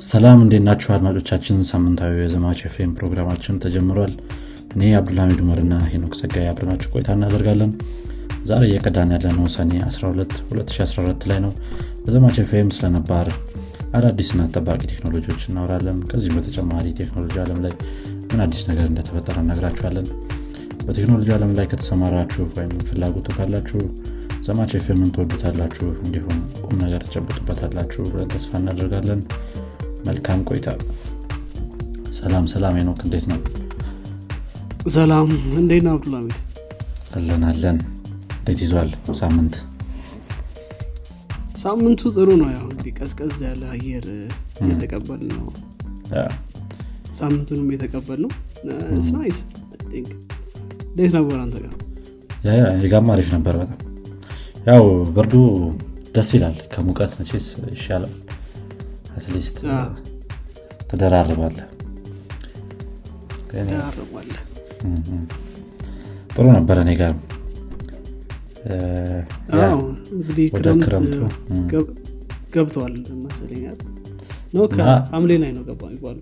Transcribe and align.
ሰላም 0.00 0.38
እንዴት 0.44 0.62
ናችሁ 0.66 0.88
አድማጮቻችን? 0.94 1.58
ሳምንታዊ 1.68 2.14
የዘማች 2.20 2.60
ኤፍኤም 2.68 2.94
ፕሮግራማችን 2.98 3.60
ተጀምሯል። 3.64 4.12
እኔ 4.74 4.90
አብዱልሐሚድ 4.98 5.40
ኡመርና 5.44 5.74
ሄኖክ 5.92 6.14
ጸጋይ 6.20 6.46
አብረናችሁ 6.50 6.90
ቆይታ 6.94 7.10
እናደርጋለን። 7.16 7.70
ዛሬ 8.44 8.62
እየቀዳን 8.68 9.12
ያለነው 9.16 9.46
ሰኔ 9.56 9.72
12 9.86 10.34
2014 10.50 11.28
ላይ 11.30 11.40
ነው። 11.46 11.52
በዘማች 12.04 12.38
ኤፍኤም 12.44 12.72
ስለነባር 12.76 13.28
አዳዲስና 13.94 14.42
ጠባቂ 14.54 14.80
ቴክኖሎጂዎች 14.92 15.44
እናወራለን። 15.48 16.00
ከዚህም 16.10 16.36
በተጨማሪ 16.38 16.86
ቴክኖሎጂ 17.00 17.36
አለም 17.44 17.60
ላይ 17.66 17.74
ምን 18.30 18.42
አዲስ 18.46 18.62
ነገር 18.70 18.88
እንደተፈጠረ 18.90 19.36
እነግራችኋለን። 19.44 20.08
በቴክኖሎጂ 20.84 21.30
አለም 21.36 21.52
ላይ 21.58 21.68
ከተሰማራችሁ 21.72 22.44
ወይም 22.56 22.74
ፍላጎቱ 22.88 23.28
ካላችሁ 23.36 23.80
ዘማች 24.44 24.72
ኤፍኤምን 24.76 25.10
ትወዱታላችሁ? 25.14 25.86
እንዲሁም 26.04 26.36
ቁም 26.60 26.76
ነገር 26.82 27.00
ተጨብጡበታላችሁ 27.06 28.02
ብለን 28.12 28.28
ተስፋ 28.34 28.52
እናደርጋለን። 28.60 29.20
መልካም 30.06 30.40
ቆይታ። 30.48 30.68
ሰላም 32.18 32.44
ሰላም 32.52 32.76
ኖክ 32.88 33.00
እንዴት 33.06 33.26
ነው? 33.32 33.40
ሰላም። 34.94 35.28
እንዴት 35.60 35.82
ነው 35.86 35.92
አብዱልሚድ 35.96 36.38
አለን 37.16 37.42
አለን። 37.50 37.78
እንዴት 38.38 38.62
ይዟል 38.64 38.90
ሳምንት? 39.20 39.54
ሳምንቱ 41.56 42.02
ጥሩ 42.16 42.28
ነው። 42.42 42.48
ያው 42.54 42.64
እንግዲህ 42.70 42.94
ቀዝቀዝ 42.98 43.36
ያለ 43.48 43.62
አየር 43.74 44.06
እየተቀበል 44.62 45.22
ነው። 45.32 45.44
ሳምንቱንም 47.20 47.68
የተቀበል 47.74 48.20
ነው። 48.24 48.32
ስናይስ 49.08 49.38
እንዴት 49.92 51.12
ነበር 51.18 51.38
አንተ 51.44 51.56
ጋር? 51.64 51.74
የጋማ 52.84 53.08
አሪፍ 53.14 53.28
ነበር 53.36 53.54
በጣም 53.60 53.78
ያው 54.66 54.84
ብርዱ 55.16 55.34
ደስ 56.14 56.30
ይላል። 56.36 56.56
ከሙቀት 56.72 57.12
መቼስ 57.18 57.46
ይሻላል። 57.74 58.14
at 59.14 59.26
least 59.26 59.56
ተደራርባለ 60.90 61.56
ያርባለ 63.72 64.28
ጥሩ 66.34 66.44
ነበረ 66.56 66.76
እኔ 66.84 66.90
ጋር። 67.00 67.14
እንግዲህ 70.14 70.46
ክረምት 70.56 71.14
ገብተዋል 72.54 72.94
መሰለኛል 73.24 73.78
ነው 74.54 74.64
ከሐምሌ 74.72 75.32
ላይ 75.42 75.50
ነው 75.56 75.62
ገባ 75.68 75.82
የሚባሉ 75.90 76.18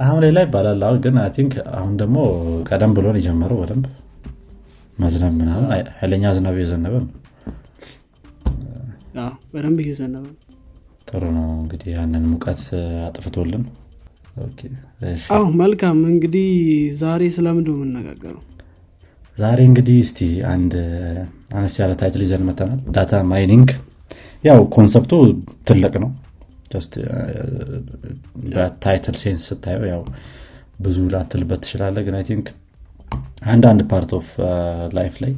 ሐምሌ 0.00 0.24
ላይ 0.36 0.44
ይባላል። 0.46 0.80
አሁን 0.86 0.98
ግን 1.04 1.16
I 1.22 1.30
think 1.36 1.52
አሁን 1.78 1.92
ደግሞ 2.00 2.16
ቀደም 2.68 2.94
ብሎን 2.96 3.18
የጀመረው 3.20 3.58
በደንብ። 3.62 3.84
መዝነብ 4.98 5.32
ምናምን 5.40 5.68
ኃይለኛ 5.98 6.32
ዝናብ 6.36 6.56
የዘነበ 6.60 6.94
ነው 7.02 7.10
በደንብ 9.52 9.78
እየዘነበ 9.82 10.24
ነው። 10.26 10.34
ጥሩ 11.08 11.22
ነው። 11.36 11.48
እንግዲህ 11.58 11.88
ያንን 11.96 12.24
ሙቀት 12.30 12.62
አጥፍቶልን 13.06 13.64
አዎ 15.34 15.44
መልካም። 15.60 15.98
እንግዲህ 16.12 16.46
ዛሬ 17.00 17.22
ስለምንድ 17.34 17.68
የምነጋገረው 17.72 18.42
ዛሬ 19.38 19.58
እንግዲህ 19.68 19.96
እስቲ 20.04 20.18
አንድ 20.50 20.72
አነስ 21.56 21.74
ያለ 21.80 21.92
title 22.00 22.22
ይዘን 22.24 22.44
መተናል 22.48 22.80
data 22.96 23.22
mining። 23.30 23.70
ያው 24.44 24.60
concept 24.74 25.04
ኡ 25.04 25.12
ትልቅ 25.68 25.94
ነው። 26.04 26.10
በ 28.46 28.66
title 28.66 29.16
sense 29.20 29.44
ስታየው 29.50 29.84
ያው 29.90 30.02
ብዙ 30.80 30.98
ላትሰማበት 31.12 31.60
ትችላለ 31.64 31.96
ግን 32.06 32.14
I 32.18 32.24
think 32.28 32.46
አንዳንድ 33.46 33.80
part 33.90 34.10
of 34.18 34.28
life 34.96 35.14
ላይ 35.24 35.32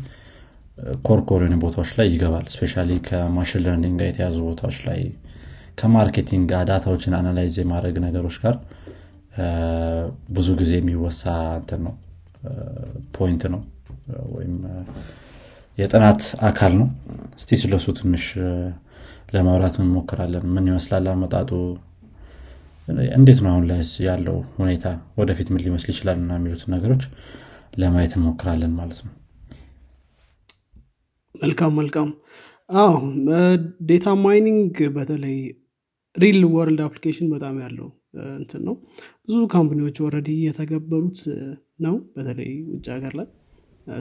core 1.07 1.24
core 1.24 1.41
የሆኑ 1.43 1.57
ቦታዎች 1.63 1.91
ላይ 1.99 2.07
ይገባል። 2.13 2.47
especially 2.55 2.75
ከ 3.07 3.19
machine 3.19 3.63
learning 3.65 3.95
ጋር 4.01 4.09
የተያዙ 4.11 4.37
ቦታዎች 4.49 4.79
ላይ 4.89 5.01
ከ 5.81 5.93
marketing 5.93 6.45
ጋር 6.53 6.63
data 6.69 6.87
ዎችን 6.87 7.15
analyze 7.19 7.55
የማድረግ 7.61 7.97
ነገሮች 8.05 8.37
ጋር 8.45 8.55
ብዙ 10.37 10.49
ጊዜ 10.61 10.73
የሚወሳ 10.79 11.23
እንትን 11.59 11.81
ነው 11.87 11.95
point 13.17 13.43
ነው 13.55 13.63
ወይም 14.35 14.55
የጥናት 15.79 16.21
አካል 16.49 16.73
ነው። 16.81 16.89
እስቲ 17.39 17.59
ስለሱ 17.63 17.87
ትንሽ 17.99 18.25
ለማውራት 19.35 19.77
እንሞክራለን። 19.83 20.45
ምን 20.55 20.65
ይመስላል 20.71 21.07
አመጣጡ? 21.13 21.51
እንዴት 23.15 23.39
ነው 23.45 23.51
አሁን 23.53 23.65
ላይ 23.71 23.81
ያለው 24.09 24.37
ሁኔታ? 24.59 24.85
ወደፊት 25.21 25.49
ምን 25.53 25.63
ሊመስል 25.65 25.91
ይችላል? 25.93 26.19
እና 26.23 26.33
የሚሉትን 26.39 26.73
ነገሮች 26.77 27.05
ለማየት 27.79 28.13
እንሞክራለን 28.19 28.75
ማለት 28.81 29.01
ነው 29.07 29.15
መልካም 31.37 31.73
መልካም። 31.79 32.09
አዎ 32.79 32.95
data 33.89 34.07
mining 34.23 34.77
በተለይ 34.97 35.37
real 36.17 36.41
world 36.55 36.81
application 36.87 37.27
በጣም 37.35 37.57
ያለው 37.65 37.89
እንትን 38.37 38.63
ነው። 38.69 38.75
ብዙ 39.27 39.39
company 39.55 39.82
ዎች 39.82 39.97
already 40.05 40.31
የተገበሩት 40.47 41.19
ነው። 41.87 41.95
በተለይ 42.15 42.51
ውጭ 42.73 42.87
ሀገር 42.95 43.15
ላይ 43.19 43.27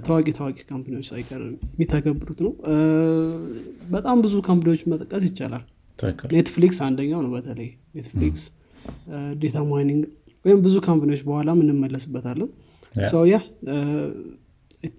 ታዋቂ 0.04 0.28
ታዋቂ 0.38 0.60
company 0.70 0.94
ዎች 0.94 1.08
ሳይቀር 1.12 1.42
የሚተገብሩት 1.70 2.40
ነው። 2.46 2.54
በጣም 3.92 4.18
ብዙ 4.26 4.36
company 4.48 4.71
ዎች 4.71 4.84
መጥቀስ 4.92 5.26
ይቻላል። 5.30 5.66
ኔትፍሊክስ 6.36 6.80
አንደኛው 6.88 7.20
ነው 7.26 7.32
በተለይ 7.36 7.70
ኔትፍሊክስ 7.98 8.44
data 9.42 9.58
mining 9.70 10.02
ወይም 10.46 10.60
ብዙ 10.66 10.76
company 10.88 11.09
ዎች 11.09 11.22
በኋላም 11.28 11.60
እንመለስበታለን. 11.64 12.50
so 13.10 13.24
yeah 13.30 13.38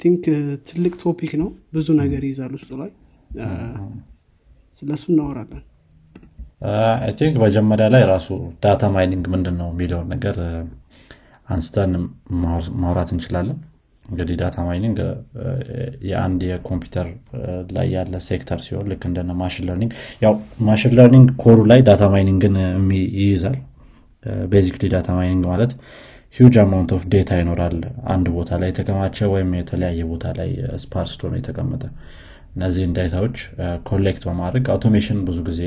think 0.00 0.24
ትልቅ 0.68 0.92
topic 1.02 1.32
ነው። 1.42 1.48
ብዙ 1.74 1.88
ነገር 2.02 2.22
ይይዛል 2.28 2.52
ውስጡ 2.58 2.70
ላይ። 2.80 2.90
ስለሱ 4.74 5.04
እናወራለን። 5.12 5.62
think 7.18 7.34
መጀመሪያ 7.44 7.86
ላይ 7.94 8.02
ራሱ 8.10 8.28
data 8.64 8.84
mining 8.94 9.24
ምንድን 9.34 9.56
ነው 9.60 9.68
የሚለውን 9.72 10.06
ነገር 10.14 10.36
አንስተን 11.48 11.92
ማውራት 12.82 13.10
እንችላለን። 13.14 13.58
እንግዲህ 14.04 14.36
data 14.40 14.56
mining 14.66 14.98
የአንድ 16.08 16.40
የኮምፒውተር 16.48 17.06
ላይ 17.76 17.86
ያለ 17.94 18.16
ሴክተር 18.28 18.58
ሲሆን 18.66 18.86
ልክ 18.90 19.02
እንደነ 19.08 19.32
machine 19.40 19.64
learning 19.68 19.92
ያው 20.24 20.34
machine 20.68 20.92
learning 20.98 21.28
core 21.42 21.53
ኡ 21.53 21.58
ላይ 21.72 21.80
data 21.88 22.04
mining 22.14 22.46
ን 22.46 22.56
ይይዛል 23.20 23.56
basically 24.52 24.84
data 24.94 25.08
mining 25.18 25.44
ማለት 25.52 25.72
huge 26.36 26.56
amount 26.62 26.90
of 26.96 27.02
data 27.12 27.30
ይኖራል። 27.40 27.76
አንድ 28.14 28.26
ቦታ 28.34 28.58
ላይ 28.60 28.68
የተከማቸ 28.70 29.26
ወይም 29.34 29.50
የተለያየ 29.58 30.00
ቦታ 30.10 30.24
ላይ 30.38 30.50
sparse 30.82 31.12
ሆኖ 31.22 31.34
የተቀመጠ። 31.38 31.82
እነዚህን 32.54 32.92
data 32.96 33.16
ዎች 33.16 33.36
collect 33.88 34.22
በማድረግ 34.28 34.66
automation 34.74 35.18
ብዙ 35.26 35.38
ጊዜ 35.48 35.60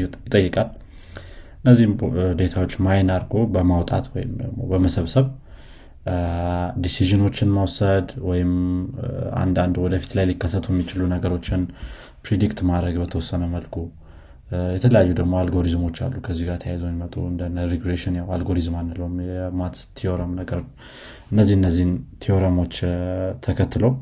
ይጠይቃል። 0.00 0.68
እነዚህም 1.60 1.92
data 2.40 2.56
ዎች 2.56 2.72
mine 2.86 3.08
አድርጎ 3.14 3.44
በማውጣት 3.54 4.06
ወይም 4.14 4.32
በመሰብሰብ 4.72 5.28
decision 6.82 7.20
ኦችን 7.20 7.48
መውሰድ 7.56 8.08
ወይም 8.28 8.52
አንዳንድ 9.40 9.76
ወደፊት 9.84 10.12
ላይ 10.18 10.26
ሊከሰቱ 10.30 10.66
የሚችሉ 10.72 11.00
ነገሮችን 11.14 11.62
predict 12.24 12.60
ማድረግ 12.70 12.94
በተወሰነ 13.02 13.42
መልኩ 13.56 13.74
የተለያዩ 14.74 15.10
ደግሞ 15.16 15.32
አልጎሪዝሞች 15.40 15.96
አሉ። 16.04 16.14
ከዚህ 16.26 16.44
ጋር 16.48 16.56
ተያይዞ 16.62 16.82
የሚመጡ 16.86 17.14
እንደ 17.30 17.42
regression 17.72 18.14
ያው 18.18 18.28
አልጎሪዝም 18.36 18.76
አንለውም 18.80 19.16
የ 19.28 19.43
maths 19.43 19.82
theorem 19.98 20.32
ነገር 20.38 20.60
እነዚህ 21.32 21.54
እነዚህን 21.58 21.90
theorem 22.22 22.56
ኦች 22.56 22.76
ተከትለው 23.46 23.92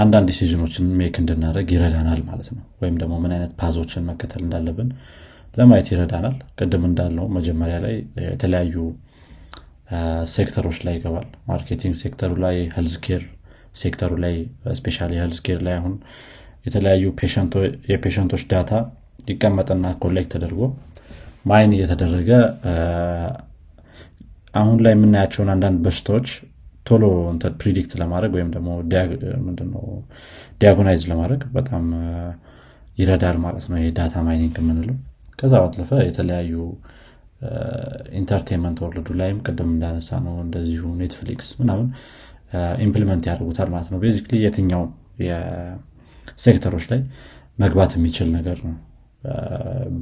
አንዳንድ 0.00 0.26
decision 0.30 0.61
ኦችን 0.61 0.84
make 0.98 1.14
እንድናደረግ 1.22 1.68
ይረዳናል 1.74 2.20
ማለት 2.28 2.48
ነው። 2.54 2.62
ወይም 2.82 2.94
ደግሞ 3.00 3.14
ምን 3.24 3.32
አይነት 3.36 3.52
path 3.60 3.78
ኦችን 3.78 4.06
መከተል 4.10 4.42
እንዳለብን 4.46 4.90
ለማየት 5.54 5.88
ይረዳናል። 5.92 6.36
ቅድም 6.58 6.84
እንዳልነው 6.88 7.26
መጀመሪያ 7.36 7.76
ላይ 7.84 7.94
የተለያዩ 8.26 8.74
ሴክተሮች 10.34 10.78
ላይ 10.86 10.94
ይገባል። 10.98 11.28
marketing 11.48 11.94
sector 12.02 12.25
ኡ 12.25 12.32
ላይ 12.44 12.56
health 12.74 12.94
care 13.06 13.22
sector 13.74 14.03
ኡ 14.03 14.12
ላይ 14.24 14.34
especially 14.78 14.98
health 15.14 15.40
care 15.46 15.60
ላይ 15.66 15.74
አሁን 15.80 15.94
የተለያዩ 16.64 17.04
patient 17.18 17.62
ኦ- 17.90 18.00
የ 18.00 18.06
patient 18.06 18.29
ኦች 18.29 18.42
data 18.50 18.72
ይቀመጥና 19.28 19.86
collect 20.02 20.30
ተደርጎ 20.34 20.60
mine 21.44 21.72
እየተደረገ 21.76 22.30
አሁን 24.54 24.78
ላይ 24.84 24.92
የምናያቸውን 24.94 25.50
አንዳንድ 25.54 25.78
በሽታዎች 25.84 26.28
ቶሎ 26.86 27.04
predict 27.60 27.92
ለማድረግ 28.00 28.32
ወይም 28.36 28.48
ደግሞ 28.52 28.68
diagnose 30.60 31.02
ለማድረግ 31.10 31.42
በጣም 31.56 31.84
ይረዳል 32.98 33.36
ማለት 33.44 33.64
ነው 33.70 33.78
የ 33.80 33.91
data 33.91 34.14
mining 34.26 34.56
የምንለው። 34.60 34.96
ከዛ 35.38 35.52
ባለፈ 35.64 35.90
የተለያዩ 36.06 36.54
entertainment 38.18 38.78
world 38.84 39.01
ኡ 39.01 39.08
ላይም 39.20 39.38
ቅድም 39.46 39.70
እንዳነሳነው 39.74 40.34
እንደዚሁ 40.44 40.82
ኔትፍሊክስ 40.98 41.48
ምናምን 41.60 41.86
implement 42.86 43.24
ያደርጉታል 43.30 43.68
ማለት 43.74 43.88
ነው። 43.92 44.00
basically 44.04 44.34
የትኛው 44.44 44.82
የሴክተሮች 46.32 46.84
ላይ 46.92 47.00
መግባት 47.58 47.92
የሚችል 47.96 48.28
ነገር 48.36 48.58
ነው። 48.66 48.76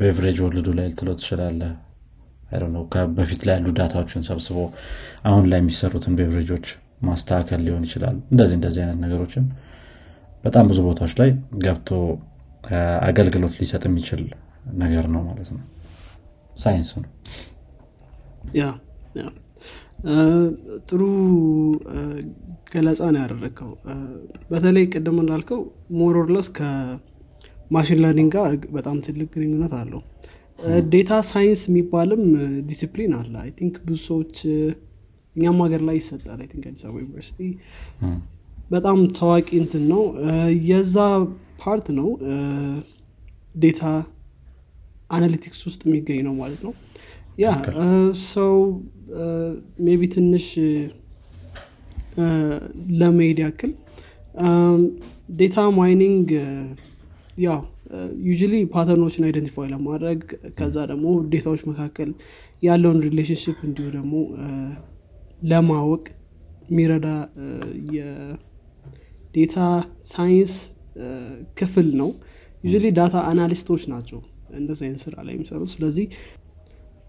beverage 0.01 0.39
world 0.45 0.62
ኡ 0.62 0.69
ላይ 0.79 0.87
ልትለው 0.91 1.15
ትችላለ 1.21 1.63
በፊት 3.17 3.41
ላይ 3.47 3.55
ያሉ 3.57 3.69
data 3.79 3.96
ዎችን 3.96 4.23
ሰብስቦ 4.29 4.59
አሁን 5.25 5.45
ላይ 5.51 5.59
የሚሰሩትን 5.61 6.15
beverage 6.21 6.51
ኦች 6.51 6.67
ማስተካከል 7.03 7.61
ሊሆን 7.67 7.83
ይችላል። 7.89 8.17
እንደዚህ 8.33 8.57
እንደዚህ 8.59 8.81
አይነት 8.85 8.99
ነገሮችን 9.05 9.45
በጣም 10.45 10.65
ብዙ 10.71 10.79
ቦታዎች 10.87 11.15
ላይ 11.21 11.31
ገብቶ 11.65 11.89
አገልግሎት 13.09 13.55
ሊሰጥ 13.61 13.83
የሚችል 13.89 14.23
ነገር 14.77 15.05
ነው 15.15 15.23
ማለት 15.29 15.51
ነው። 15.57 15.63
ሳይንስ 16.57 16.91
ነው። 16.97 17.11
ጥሩ 20.89 21.03
ገለጻ 22.69 23.01
ነው 23.15 23.21
ያደረግከው 23.23 23.71
በተለይ 24.51 24.85
ቅድም 24.93 25.17
እንዳልከው 25.23 25.61
more 25.99 26.19
or 26.19 26.29
less 26.29 26.49
ከ 26.59 26.90
machine 26.90 28.01
learning 28.03 28.33
ጋር 28.37 28.47
በጣም 28.77 28.97
ትልቅ 29.07 29.29
ግንኙነት 29.35 29.75
አለው። 29.79 30.03
data 30.93 31.13
science 31.29 31.61
የሚባልም 31.69 32.23
ዲሲፕሊን 32.71 33.13
አለ። 33.19 33.35
I 33.43 33.51
think 33.59 33.75
ብዙ 33.87 33.99
ሰዎች 34.09 34.35
እኛም 35.37 35.59
ሀገር 35.65 35.83
ላይ 35.89 35.97
ይሰጣል። 36.01 36.39
I 36.43 36.49
think 36.53 36.65
አዲስ 36.71 36.83
አበባ 36.87 37.01
ዩኒቨርሲቲ 37.03 37.41
በጣም 38.71 38.99
ታዋቂ 39.19 39.49
እንትን 39.63 39.85
ነው። 39.93 40.03
የዛ 40.71 40.97
part 41.63 41.87
ነው 41.99 42.09
data 43.55 43.83
analytics 45.11 45.61
ውስጥ 45.69 45.81
የሚገኝ 45.87 46.21
ነው 46.27 46.35
ማለት 46.41 46.61
ነው። 46.67 46.73
yeah 47.39 47.49
so 48.29 48.55
maybe 49.87 50.03
ትንሽ 50.15 50.47
ለመሄድ 53.01 53.41
ያክል። 53.45 53.73
data 55.39 55.59
mining 55.79 56.29
ያው 57.45 57.61
usually 58.33 58.55
pattern 58.73 59.02
ኦችን 59.02 59.27
identify 59.27 59.69
ለማድረግ 59.73 60.21
ከዛ 60.59 60.77
ደግሞ 60.91 61.07
data 61.33 61.48
ዎች 61.48 61.63
መካከል 61.71 62.11
ያለውን 62.63 62.99
relationship 63.07 63.59
እንዲሁ 63.69 63.87
ደግሞ 63.97 64.15
ለማወቅ 65.45 66.05
የሚረዳ 66.71 67.09
የ 67.97 68.50
data 68.50 69.57
science 70.11 70.55
ክፍል 71.59 71.89
ነው። 72.01 72.11
usually 72.65 72.87
data 72.99 73.17
analyst 73.31 73.64
ኦች 73.64 73.83
ናቸው። 73.93 74.21
እንደ 74.59 74.71
ሳይንስ 74.79 75.01
ስራ 75.07 75.15
ላይ 75.27 75.33
የሚሰሩት። 75.37 75.71
ስለዚህ 75.75 76.07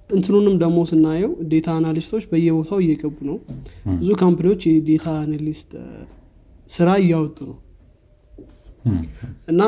እንትኑንም 0.10 0.56
ደግሞ 0.62 0.80
ስናየው 0.90 1.32
data 1.52 1.68
analyst 1.78 2.07
ኦች 2.07 2.24
በየቦታው 2.30 2.80
እየገቡ 2.84 3.18
ነው። 3.30 3.38
ብዙ 4.00 4.10
company 4.22 4.47
ዎች 4.47 4.62
የ 4.70 4.82
data 4.82 5.06
analyst 5.22 5.72
ስራ 6.68 6.90
እያወጡ 7.04 7.38
ነው። 7.50 7.58
እና 9.52 9.62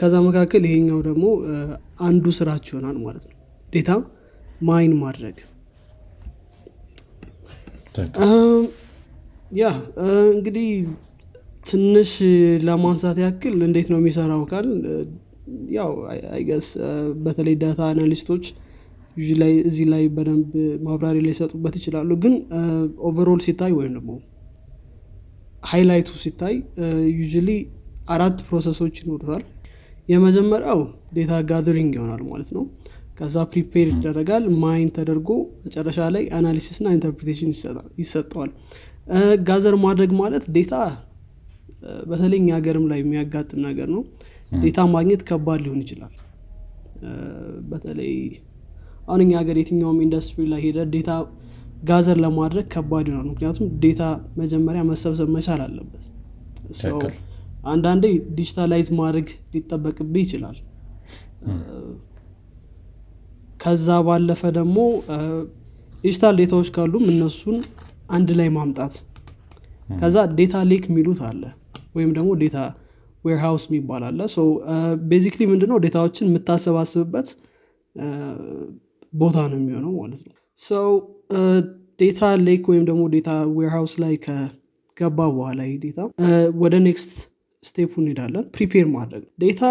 ከዛ 0.00 0.14
መካከል 0.26 0.62
ይሄኛው 0.68 1.00
ደግሞ 1.08 1.24
አንዱ 2.06 2.26
ስራቸው 2.38 2.74
ይሆናል 2.74 2.98
ማለት 3.06 3.24
ነው። 3.28 3.36
data 3.72 3.90
mine 4.68 4.94
ማድረግ። 5.02 5.36
yeah 9.58 9.64
እንግዲህ 10.32 10.68
ትንሽ 11.68 12.12
ለማንሳት 12.66 13.18
ያክል 13.24 13.56
እንዴት 13.66 13.88
ነው 13.92 13.98
የሚሰራው 14.00 14.42
ካል 14.50 14.66
ያው 15.76 15.90
I 16.34 16.40
guess 16.40 16.68
በተለይ 17.24 17.54
data 17.62 17.80
analyst 17.92 18.25
ኦች 18.25 18.44
ላይ 19.40 19.52
እዚህ 19.68 19.86
ላይ 19.92 20.04
በደንብ 20.08 20.52
ማብራሪ 20.82 21.18
ሊሰጡበት 21.26 21.74
ይችላሉ። 21.78 22.10
ግን 22.22 22.34
overall 23.08 23.40
ሲታይ 23.46 23.72
ወይም 23.78 23.92
ደግሞ 23.98 24.12
highlight 25.64 26.02
ኡ 26.02 26.10
ሲታይ 26.24 26.54
usually 27.32 27.50
አራት 28.08 28.38
process 28.48 28.77
ኦች 28.77 28.94
ይኖሩታል። 29.02 29.42
የመጀመሪያው 30.08 30.80
data 31.14 31.34
gathering 31.50 31.92
ይሆናል 31.98 32.22
ማለት 32.30 32.50
ነው። 32.56 32.64
ከዛ 33.18 33.36
prepare 33.52 33.86
ይደረጋል። 33.92 34.44
mine 34.62 34.88
ተደርጎ 34.96 35.28
መጨረሻ 35.64 35.98
ላይ 36.14 36.24
analysis 36.38 36.78
ና 36.84 36.94
interpretation 36.96 37.50
ይሰጠዋል። 38.02 38.50
gather 39.48 39.74
ማድረግ 39.84 40.10
ማለት 40.20 40.44
data 40.56 40.74
በተለይ 42.10 42.38
እኛ 42.42 42.50
ሀገርም 42.58 42.84
ላይ 42.90 42.98
የሚያጋጥም 43.02 43.60
ነገር 43.66 43.88
ነው። 43.94 44.02
data 44.62 44.80
ማግኘት 44.94 45.22
ከባድ 45.28 45.60
ሊሆን 45.64 45.80
ይችላል። 45.84 46.12
በተለይ 47.70 48.12
አሁን 49.06 49.20
እኛ 49.24 49.32
ሀገር 49.40 49.56
የትኛውም 49.60 49.98
ኢንዱስትሪ 50.04 50.44
ላይ 50.52 50.60
ሄደ 50.66 50.78
data 50.92 51.10
gather 51.84 52.18
ለማድረግ 52.24 52.66
ከባድ 52.74 53.06
ይሆናል 53.08 53.26
ምክንያቱም 53.30 53.66
data 53.82 54.02
መጀመሪያ 54.40 54.82
መሰብሰብ 54.90 55.28
መቻል 55.34 55.60
አለበት። 55.66 56.04
አንዳንዴ 57.72 58.04
digitize 58.36 58.88
ማድረግ 58.98 59.26
ሊጠበቅብህ 59.54 60.22
ይችላል። 60.24 60.56
ከዛ 63.60 63.88
ባለፈ 64.06 64.42
ደግሞ 64.56 64.78
digital 66.04 66.34
data 66.40 66.54
ዎች 66.54 66.68
ካሉም 66.74 67.04
እነሱን 67.12 67.58
አንድ 68.10 68.30
ላይ 68.38 68.48
ማምጣት። 68.56 68.94
ከዛ 69.98 70.16
data 70.38 70.56
lake 70.70 70.84
የሚሉት 70.90 71.20
አለ 71.28 71.42
ወይም 71.96 72.10
ደግሞ 72.16 72.30
data 72.42 72.58
warehouse 73.24 73.64
የሚባል 73.68 74.02
አለ። 74.08 74.18
basically 75.10 75.42
ምንድነው? 75.52 75.78
data 75.84 76.02
ዎችን 76.02 76.28
የምታሰባስብበት 76.28 77.28
ቦታ 79.14 79.36
ነው 79.50 79.58
የሚሆነው 79.60 79.92
ማለት 80.00 80.20
ነው። 80.26 80.34
ሰው 80.60 80.88
data 82.00 82.30
lake 82.46 82.64
ወይም 82.70 82.84
ደግሞ 82.88 83.02
data 83.14 83.30
warehouse 83.56 83.94
ላይ 84.02 84.14
ከገባ 84.24 85.18
በኋላ 85.34 85.60
ይህ 85.68 85.76
data 85.84 85.98
ወደ 86.62 86.74
next 86.86 87.12
step 87.62 87.82
ኡ 87.82 87.92
እንሄዳለን። 88.02 88.46
prepare 88.56 88.86
ማድረግ 88.96 89.22
data 89.42 89.62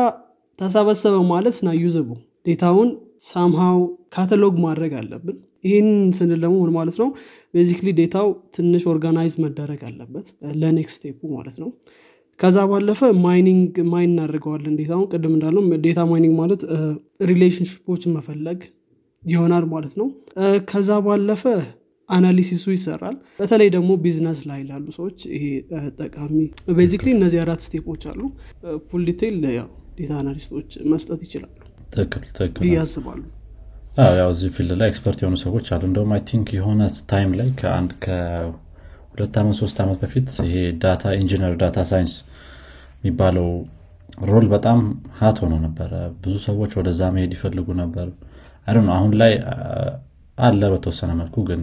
ተሰበሰበ 0.60 1.16
ማለት 1.32 1.58
ና 1.64 1.72
ዩዘቡ 1.82 2.10
data 2.48 2.69
ውን 2.69 2.90
somehow 3.28 3.80
catalog 4.16 4.56
ማድረግ 4.64 4.94
አለብን። 5.00 5.38
ይህን 5.64 5.88
ስንል 6.18 6.40
ደግሞ 6.44 6.56
ምን 6.64 6.72
ማለት 6.78 6.96
ነው? 7.02 7.10
basically 7.54 7.90
data 8.00 8.18
ው 8.18 8.28
ትንሽ 8.56 8.84
organize 8.92 9.34
መደረግ 9.44 9.82
አለበት 9.90 10.28
ለ 10.62 10.74
next 10.74 10.98
step 11.00 11.13
ኡ 11.13 11.20
ማለት 11.36 11.58
ነው። 11.62 11.70
ከዛ 12.40 12.58
ባለፈ 12.72 13.02
mining 13.26 13.74
mine 13.92 14.12
እናደርገዋለን 14.12 14.76
data 14.80 14.94
ውን 14.94 15.08
ቅድም 15.12 15.34
እንዳለው 15.36 15.64
data 15.86 16.00
mining 16.12 16.34
ማለት 16.42 16.62
relationship 17.32 17.86
ኦችን 17.86 18.14
መፈለግ 18.18 18.60
ይሆናል 19.24 19.66
ማለት 19.74 19.94
ነው። 20.00 20.08
ከዛ 20.70 21.00
ባለፈ 21.06 21.44
analysis 22.10 22.55
ኡ 22.55 22.66
ይሰራል። 22.76 23.16
በተለይ 23.38 23.70
ደግሞ 23.76 23.92
ቢዝነስ 24.04 24.40
ላይ 24.50 24.60
ላሉ 24.70 24.86
ሰዎች 24.98 25.20
ይሄ 25.36 25.44
ጠቃሚ 26.00 26.34
basically 26.80 27.10
እነዚህ 27.18 27.40
አራት 27.44 27.62
step 27.66 27.85
ኦች 27.85 28.04
አሉ። 28.12 28.22
full 28.90 29.04
detail 29.10 29.38
ያው 29.58 29.70
data 29.98 30.12
analyst 30.22 30.52
ኦች 30.52 30.70
መስጠት 30.94 31.22
ይችላሉ 31.28 31.56
ትክክል 31.96 32.24
ትክክል 32.38 32.66
ያስባሉ 32.72 33.22
ያው 34.20 34.30
እዚህ 34.34 34.52
field 34.56 34.72
ላይ 34.80 34.88
expert 34.92 35.20
የሆኑ 35.24 35.36
ሰዎች 35.44 35.66
አሉ። 35.74 35.84
እንደውም 35.90 36.12
I 36.16 36.22
think 36.30 36.48
የሆነ 36.58 36.82
time 37.12 37.32
ላይ 37.40 37.50
ከአንድ 37.60 37.92
ከሁለት 38.06 39.36
ዓመት 39.42 39.58
ሶስት 39.62 39.78
ዓመት 39.84 39.98
በፊት 40.04 40.30
ይሄ 40.48 40.56
data 40.84 41.14
engineer 41.20 41.54
data 41.62 41.80
science 41.92 42.14
የሚባለው 42.98 43.48
role 44.28 44.46
በጣም 44.54 44.80
hot 45.20 45.38
ሆኖ 45.44 45.54
ነበረ። 45.66 45.92
ብዙ 46.24 46.36
ሰዎች 46.48 46.72
ወደዛ 46.80 47.02
መሄድ 47.16 47.32
ይፈልጉ 47.38 47.68
ነበር 47.82 48.08
አይ 48.68 48.76
አሁን 48.96 49.12
ላይ 49.22 49.34
አለ 50.38 50.62
በተወሰነ 50.74 51.12
መልኩ 51.20 51.36
ግን 51.50 51.62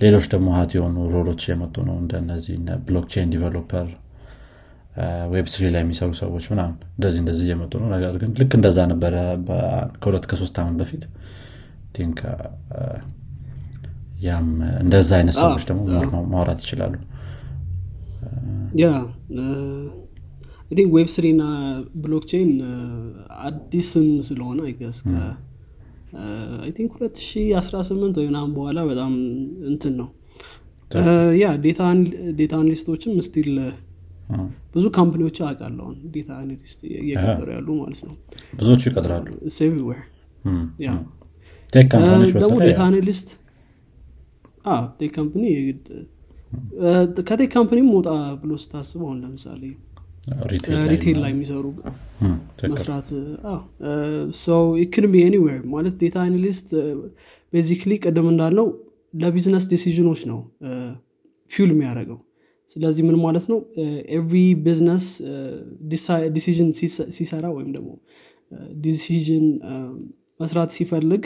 ሌሎች 0.00 0.26
ደግሞ 0.32 0.48
hot 0.56 0.70
የሆኑ 0.76 0.96
role 1.14 1.28
ኦች 1.28 1.42
የመጡ 1.50 1.76
ነው። 1.88 1.96
እንደነዚህ 2.02 2.54
blockchain 2.86 3.32
developer 3.34 3.88
Web 5.32 5.46
three 5.52 5.64
ላይ 5.74 5.82
የሚሰሩ 5.84 6.10
ሰዎች 6.20 6.44
ምናምን 6.52 6.76
እንደዚህ 6.90 7.20
እንደዚህ 7.22 7.44
እየመጡ 7.46 7.72
ነው። 7.82 7.88
ነገር 7.94 8.14
ግን 8.22 8.30
ልክ 8.40 8.52
እንደዛ 8.58 8.78
ነበረ 8.92 9.14
ከሁለት 10.02 10.24
ከሶስት 10.30 10.56
ዓመት 10.62 10.76
በፊት። 10.80 11.04
think 11.96 12.18
ያም 14.22 14.48
እንደዛ 14.82 15.10
አይነት 15.18 15.36
ሰዎች 15.42 15.62
ደግሞ 15.68 15.82
ማውራት 16.32 16.60
ይችላሉ። 16.64 16.94
yeah 18.80 18.88
Web 20.94 21.08
three 21.14 21.26
ና 21.38 21.44
blockchain 22.02 22.50
አዲስም 23.46 24.08
ስለሆነ 24.28 24.60
I 24.68 24.73
guess 24.73 24.98
I 26.60 26.70
think 26.76 26.92
2018 27.00 28.18
ወይ 28.20 28.26
ምናምን 28.30 28.52
በኋላ 28.56 28.80
በጣም 28.90 29.12
እንትን 29.70 29.94
ነው። 30.00 30.08
ያ 31.40 31.48
data 31.64 31.80
analyst 32.52 32.84
ኦችም 32.84 33.12
still 33.26 33.50
ብዙ 34.74 34.84
company 34.96 35.22
ዎች 35.22 35.36
አውቃለሁን 35.44 35.94
data 36.14 36.30
analyst 36.38 36.80
እየቀጠሩ 36.98 37.48
ያሉ 37.56 37.68
ማለት 37.80 38.00
ነው። 38.08 38.14
ብዙዎቹ 38.58 38.82
ይቀጥራሉ? 38.90 39.26
ደግሞ 42.36 42.56
data 42.64 42.80
analyst 42.86 43.28
tech 44.98 45.12
company 45.16 45.44
ከ 47.28 47.35
tech 47.35 47.50
company 47.54 47.80
ወጣ 47.90 48.08
ብሎ 48.42 48.52
ስታስብ 48.62 49.00
አሁን 49.06 49.18
ለምሳሌ 49.24 49.62
retail 50.92 51.16
ላይ 51.22 51.30
የሚሰሩ 51.34 51.64
መስራት 52.72 53.08
ሰው 54.44 54.62
it 54.84 54.93
can 54.93 55.05
be 55.05 55.14
anywhere 55.26 55.60
ማለት 55.74 55.94
data 56.02 56.16
analyst 56.24 56.68
basically 57.52 57.92
ቅድም 58.04 58.26
እንዳልነው 58.32 58.66
ለ 59.14 59.24
business 59.24 59.64
decision 59.72 60.04
ኦች 60.04 60.20
ነው 60.30 60.40
fuel 61.50 61.70
የሚያደርገው። 61.74 62.18
ስለዚህ 62.70 63.02
ምን 63.08 63.16
ማለት 63.24 63.46
ነው? 63.52 63.58
every 64.16 64.34
business 64.66 65.06
decision 66.36 66.68
ሲሰራ 67.16 67.46
ወይም 67.56 67.70
ደግሞ 67.76 67.90
decision 68.84 69.46
መስራት 70.40 70.70
ሲፈልግ 70.76 71.24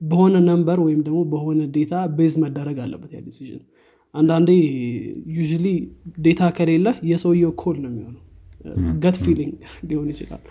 በሆነ 0.00 0.36
number 0.48 0.78
ወይም 0.86 1.00
ደግሞ 1.06 1.20
በሆነ 1.32 1.60
data 1.74 1.94
base 2.18 2.34
መደረግ 2.44 2.78
አለበት 2.84 3.10
ያ 3.16 3.20
decision 3.26 3.60
አንዳንዴ 4.14 4.50
usually 5.38 5.66
data 6.18 6.42
ከሌለ 6.56 6.88
የሰውየው 7.10 7.52
ኮድ 7.62 7.76
ነው 7.82 7.90
የሚሆነው። 7.92 8.22
gut 9.02 9.16
feeling 9.24 9.54
ሊሆን 9.90 10.08
ይችላል። 10.12 10.42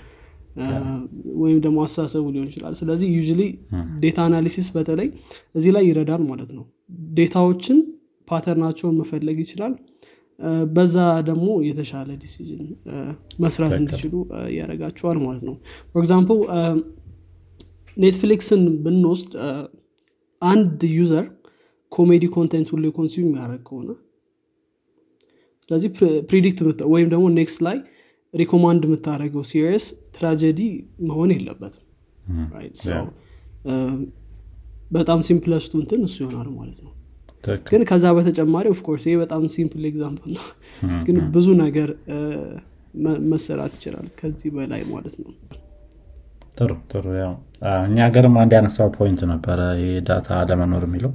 ወይም 1.42 1.58
ደግሞ 1.66 1.78
አስተሳሰቡ 1.86 2.26
ሊሆን 2.34 2.48
ይችላል። 2.52 2.74
ስለዚህ 2.80 3.08
ዩ 3.18 3.22
data 4.00 4.20
analysis 4.26 4.68
በተለይ 4.76 5.08
እዚህ 5.56 5.72
ላይ 5.76 5.84
ይረዳል 5.90 6.24
ማለት 6.30 6.52
ነው። 6.58 6.64
data 7.14 7.39
ዎችን 7.39 7.78
pattern 8.28 8.57
ኣቸውን 8.57 8.96
መፈለግ 9.02 9.38
ይችላል። 9.44 9.74
በዛ 10.74 10.96
ደግሞ 11.30 11.48
የተሻለ 11.68 12.10
decision 12.22 12.62
መስራት 13.40 13.74
እንዲችሉ 13.80 14.14
ያደረጋቸዋል 14.58 15.18
ማለት 15.26 15.44
ነው። 15.50 15.56
for 15.92 16.02
example 16.04 16.40
ኔትፍሊክስን 17.98 18.62
ብንወስድ 18.84 19.32
አንድ 20.42 20.82
user 20.98 21.26
comedy 21.92 22.26
content 22.36 22.68
ሁሉ 22.74 22.86
consume 22.98 23.26
የሚያደረግ 23.26 23.62
ከሆነ 23.70 23.90
ስለዚህ 25.70 25.90
predict 26.30 26.60
ወይም 26.94 27.08
ደግሞ 27.14 27.26
next 27.36 27.60
ላይ 27.68 27.78
recommend 28.34 28.82
የምታደረገው 28.88 29.44
serious 29.50 29.86
tragedy 30.16 30.60
መሆን 31.10 31.30
የለበትም። 31.36 31.84
በጣም 34.92 35.20
simplest 35.28 35.64
ኡ 35.64 35.74
እንትን 35.82 36.02
እሱ 36.08 36.18
ይሆናል 36.24 36.50
ማለት 36.58 36.80
ነው። 36.86 36.94
ግን 37.68 37.82
ከዛ 37.90 38.06
በተጨማሪ 38.18 38.66
of 38.74 38.81
course 38.81 39.04
ይህ 39.10 39.18
በጣም 39.22 39.44
simple 39.56 39.84
example 39.90 40.32
ነው። 40.38 40.46
ግን 41.08 41.18
ብዙ 41.36 41.48
ነገር 41.62 41.90
መሰራት 43.32 43.74
ይችላል 43.78 44.08
ከዚህ 44.20 44.50
በላይ 44.56 44.82
ማለት 44.92 45.16
ነው። 45.24 45.32
ጥሩ 46.58 46.72
ጥሩ። 46.92 47.06
ያው 47.22 47.34
እኛ 47.86 47.98
ሀገርም 48.08 48.36
አንድ 48.42 48.54
ያነሳው 48.58 48.90
point 48.98 49.22
ነበረ 49.32 49.60
ይህ 49.82 49.94
data 50.08 50.30
አለመኖር 50.40 50.86
የሚለው 50.88 51.12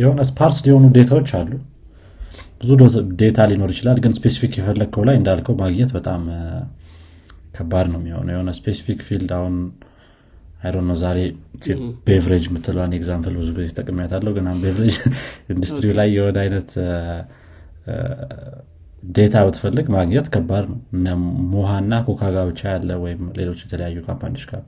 የሆነ 0.00 0.20
sparse 0.28 0.58
የሆኑ 0.68 0.86
data 0.96 1.13
ዎች 1.13 1.30
አሉ። 1.38 1.52
ብዙ 2.60 2.72
data 3.20 3.46
ሊኖር 3.50 3.70
ይችላል 3.74 3.98
ግን 4.02 4.12
specific 4.18 4.52
የፈለግከው 4.58 5.04
ላይ 5.08 5.16
እንዳልከው 5.20 5.54
ማግኘት 5.62 5.90
በጣም 5.96 6.20
ከባድ 7.56 7.86
ነው 7.92 7.98
የሚሆነው። 8.00 8.32
የሆነ 8.34 8.50
specific 8.58 9.00
field 9.08 9.30
አሁን 9.38 9.54
አይዶ 10.62 10.76
ነው 10.88 10.96
ዛሬ 11.02 11.18
beverage 12.06 12.44
የምትለዋን 12.48 12.92
example 12.98 13.34
ብዙ 13.40 13.48
ጊዜ 13.56 13.66
ተጠቅሚያታለሁ 13.70 14.32
ግን 14.36 14.46
beverage 14.62 14.96
ኢንዱስትሪ 15.54 15.86
ላይ 15.98 16.08
የሆነ 16.16 16.36
አይነት 16.44 16.70
data 19.12 19.36
ብትፈልግ 19.46 19.86
ማግኘት 19.94 20.26
ከባድ 20.34 20.66
ነው። 20.70 21.18
ሙሃና 21.52 21.94
ኮካ 22.06 22.22
ጋር 22.34 22.44
ብቻ 22.50 22.62
ያለ 22.74 22.90
ወይም 23.04 23.22
ሌሎች 23.38 23.60
የተለያዩ 23.64 23.98
company 24.08 24.31
ዎች 24.31 24.44
ጋር 24.50 24.62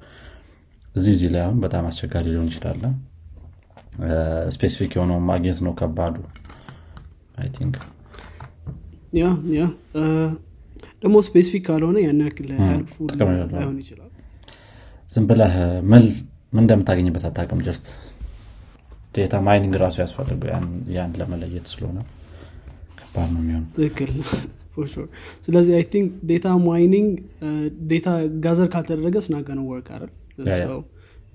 እዚህ 0.95 1.13
እዚህ 1.17 1.29
ላይ 1.35 1.43
አሁን 1.45 1.59
በጣም 1.65 1.85
አስቸጋሪ 1.91 2.27
ሊሆን 2.33 2.49
ይችላል 2.53 2.81
specific 4.55 4.93
የሆነው 4.97 5.19
ማግኘት 5.31 5.59
ነው 5.67 5.73
ከባዱ 5.81 6.17
I 7.43 7.49
think 7.57 7.77
yeah 9.19 9.27
ያ 9.57 9.63
ደግሞ 11.03 11.17
specific 11.27 11.63
ካልሆነ 11.69 11.99
ያን 12.05 12.21
ያክል 12.25 12.49
helpful 12.63 13.09
ላይሆን 13.53 13.77
ይችላል. 13.83 14.11
ዝም 15.13 15.25
ብለህ 15.31 15.55
ምን 15.91 16.05
እንደምታገኝበት 16.55 17.25
አታቅም 17.29 17.61
just 17.67 17.87
data 19.15 19.35
mining 19.47 19.75
ራሱ 19.85 19.97
ያስፈልገው 20.03 20.51
ያን 20.97 21.11
ለመለየት 21.21 21.67
ስለሆነ 21.73 21.99
ከባድ 22.99 23.29
ነው 23.35 23.41
የሚሆን 23.43 23.65
ትክክል 23.77 24.13
ስለዚህ 25.47 25.73
I 25.79 25.85
think 25.93 26.09
data 26.31 26.47
mining 26.65 27.11
data 27.91 28.09
gather 28.45 28.69
ካልተደረገ 28.73 29.17
ስናገነ 29.27 29.61
ወርቅ 29.69 29.87
አይደል 29.95 30.11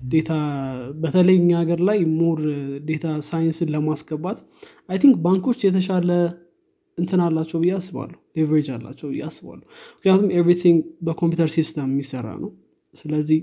data 0.00 0.30
በተለይ 1.00 1.36
እኛ 1.40 1.50
ሀገር 1.60 1.80
ላይ 1.88 1.98
more 2.18 2.40
data 2.86 3.06
science 3.26 3.59
ን 3.59 3.68
ለማስገባት 3.74 4.38
I 4.88 4.98
think 5.02 5.16
ባንኮች 5.24 5.60
የተሻለ 5.66 6.10
እንትን 6.98 7.20
አላቸው 7.26 7.58
ብዬ 7.62 7.72
አስባለሁ። 7.78 8.18
leverage 8.36 8.68
አላቸው 8.74 9.08
ብዬ 9.12 9.22
አስባለሁ። 9.28 9.64
ምክንያቱም 9.96 10.30
everything 10.38 10.78
በኮምፒውተር 11.06 11.50
system 11.56 11.88
የሚሰራ 11.92 12.26
ነው። 12.42 12.50
ስለዚህ 12.94 13.38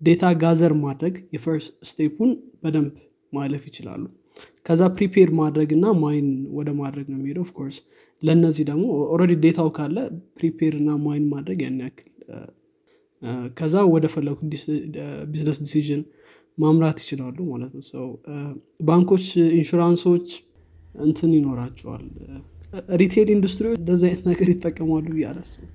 data 0.00 0.24
gather 0.42 0.72
ማድረግ 0.82 1.14
የ 1.34 1.44
first 1.44 1.70
step 1.90 2.10
ኡን 2.10 2.30
በደንብ 2.62 2.92
ማለፍ 3.32 3.62
ይችላሉ። 3.70 4.02
ከዛ 4.66 4.82
prepare 4.96 5.28
ማድረግ 5.40 5.70
እና 5.76 5.86
mine 6.02 6.28
ወደ 6.58 6.68
ማድረግ 6.80 7.06
ነው 7.12 7.18
የሚሄደው። 7.18 7.44
of 7.46 7.54
course 7.54 7.78
ለእነዚህ 8.22 8.64
ደግሞ 8.70 8.84
already 9.14 9.32
data 9.44 9.60
ው 9.60 9.68
ካለ 9.76 9.96
prepare 10.38 10.72
እና 10.80 10.90
mine 11.04 11.26
ማድረግ 11.32 11.58
ያን 11.64 11.78
ያክል 11.84 12.08
ከዛ 13.58 13.76
ወደ 13.92 14.06
ፈለጉ 14.14 14.38
ቢዝነስ 15.30 15.58
ዲሲዥን 15.64 16.02
ማምራት 16.58 16.98
ይችላሉ 17.02 17.38
ማለት 17.50 17.72
ነው። 17.76 17.84
ሰው 17.90 18.06
ባንኮች 18.88 19.26
ኢንሹራንሶች 19.58 20.28
እንትን 21.04 21.30
ይኖራቸዋል። 21.38 22.04
ሪቴል 23.00 23.28
ኢንዱስትሪዎች 23.34 23.78
እንደዚህ 23.82 24.06
አይነት 24.08 24.24
ነገር 24.30 24.48
ይጠቀማሉ 24.54 25.06
አላስብም። 25.30 25.70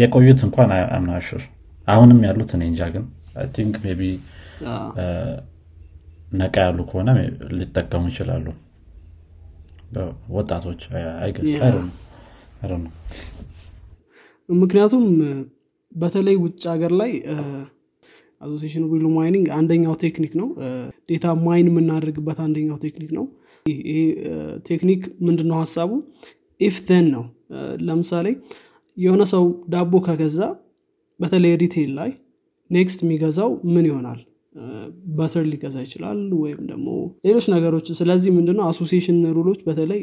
የቆዩት 0.00 0.40
እንኳን 0.46 0.70
አምናሹር 0.96 1.42
አሁንም 1.88 2.20
ያሉት 2.26 2.50
እኔ 2.56 2.62
እንጃ 2.70 2.82
ግን 2.94 3.04
ቲንክ 3.56 3.76
ቢ 3.98 4.10
ነቃ 6.40 6.54
ያሉ 6.66 6.80
ከሆነ 6.90 7.08
ሊጠቀሙ 7.58 8.04
ይችላሉ። 8.12 8.46
ወጣቶች 10.36 10.82
አይገስ 11.22 11.50
ምክንያቱም 14.48 15.04
በተለይ 15.92 16.36
ውጭ 16.42 16.62
ሀገር 16.72 16.92
ላይ 17.00 17.12
association 18.40 18.84
rule 18.92 19.06
mining 19.16 19.46
አንደኛው 19.58 19.94
ቴክኒክ 20.02 20.32
ነው። 20.40 20.48
data 21.10 21.34
mine 21.44 21.68
የምናደርግበት 21.70 22.38
አንደኛው 22.46 22.78
ቴክኒክ 22.84 23.10
ነው። 23.18 23.24
ይሄ 23.66 23.98
ቴክኒክ 24.68 25.02
ምንድነው 25.26 25.56
ሀሳቡ? 25.62 25.90
if 26.60 26.76
then 26.96 27.06
ነው። 27.14 27.24
ለምሳሌ 27.86 28.26
የሆነ 28.96 29.22
ሰው 29.32 29.44
ዳቦ 29.72 29.92
ከገዛ 30.06 30.38
በተለይ 31.20 31.54
retail 31.62 31.90
ላይ 31.98 32.10
next 32.70 33.00
የሚገዛው 33.04 33.50
ምን 33.74 33.84
ይሆናል 33.90 34.20
butter 35.18 35.44
ሊገዛ 35.50 35.76
ይችላል 35.84 36.20
ወይም 36.40 36.60
ደግሞ 36.70 36.88
ሌሎች 37.26 37.46
ነገሮች። 37.54 37.86
ስለዚህ 38.00 38.30
ምንድነው? 38.36 38.64
association 38.70 39.18
rule 39.36 39.48
ኦች 39.48 39.60
በተለይ 39.68 40.00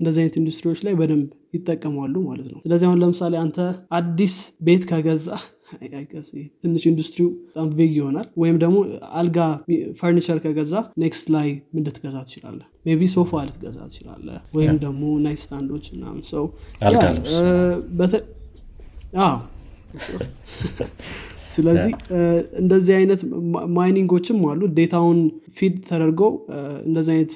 እንደዚህ 0.00 0.20
አይነት 0.22 0.36
ኢንዱስትሪዎች 0.40 0.80
ላይ 0.86 0.94
በደንብ 1.00 1.26
ይጠቀማሉ 1.56 2.14
ማለት 2.28 2.48
ነው። 2.52 2.60
ስለዚህ 2.64 2.86
አሁን 2.88 3.00
ለምሳሌ 3.02 3.34
አንተ 3.42 3.58
አዲስ 3.98 4.36
ቤት 4.62 4.84
ከገዛ 4.90 5.28
ትንሽ 6.62 6.84
ኢንዱስትሪው 6.90 7.28
በጣም 7.46 7.66
vague 7.78 7.92
ይሆናል 7.98 8.26
ወይም 8.42 8.56
ደግሞ 8.62 8.78
አልጋ 9.18 9.38
ፈርኒቸር 10.00 10.38
ከገዛ 10.44 10.72
next 11.02 11.26
ላይ 11.34 11.48
ምን 11.74 11.84
ልትገዛ 11.86 12.16
ትችላለ 12.28 12.60
ቤ 13.00 13.08
ሶፋ 13.14 13.42
ልትገዛ 13.48 13.78
ትችላለ 13.90 14.26
ወይም 14.56 14.76
ደግሞ 14.84 15.02
nightstand 15.24 15.40
ኦች 15.44 15.86
ምናምን 15.94 16.22
ሰው 16.32 16.44
ስለዚህ 21.50 21.92
እንደዚህ 22.60 22.92
አይነት 22.98 23.20
mining 23.76 24.07
ኦችም 24.07 24.38
አሉ። 24.50 24.60
data 24.76 24.97
ውን 24.97 25.18
feed 25.56 25.74
ተደርገው 25.88 26.30
እንደዚህ 26.86 27.12
አይነት 27.14 27.32